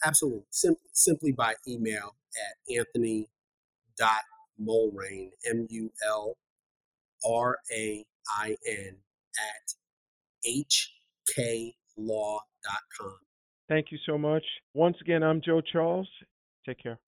Absolutely. 0.03 0.45
Sim- 0.49 0.75
simply 0.91 1.31
by 1.31 1.53
email 1.67 2.15
at 2.35 2.55
anthony.mulrain, 2.75 5.31
M 5.47 5.67
U 5.69 5.91
L 6.07 6.35
R 7.23 7.59
A 7.71 8.03
I 8.39 8.57
N, 8.67 8.97
at 9.37 9.75
hklaw.com. 10.47 11.75
Thank 13.69 13.91
you 13.91 13.99
so 14.05 14.17
much. 14.17 14.43
Once 14.73 14.97
again, 15.01 15.21
I'm 15.23 15.41
Joe 15.41 15.61
Charles. 15.61 16.09
Take 16.65 16.79
care. 16.81 16.99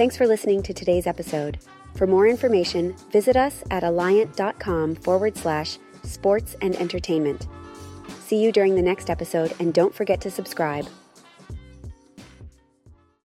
Thanks 0.00 0.16
for 0.16 0.26
listening 0.26 0.62
to 0.62 0.72
today's 0.72 1.06
episode. 1.06 1.58
For 1.94 2.06
more 2.06 2.26
information, 2.26 2.96
visit 3.12 3.36
us 3.36 3.62
at 3.70 3.82
alliant.com 3.82 4.94
forward 4.94 5.36
slash 5.36 5.76
sports 6.04 6.56
and 6.62 6.74
entertainment. 6.76 7.46
See 8.20 8.42
you 8.42 8.50
during 8.50 8.76
the 8.76 8.80
next 8.80 9.10
episode, 9.10 9.52
and 9.60 9.74
don't 9.74 9.94
forget 9.94 10.18
to 10.22 10.30
subscribe. 10.30 10.86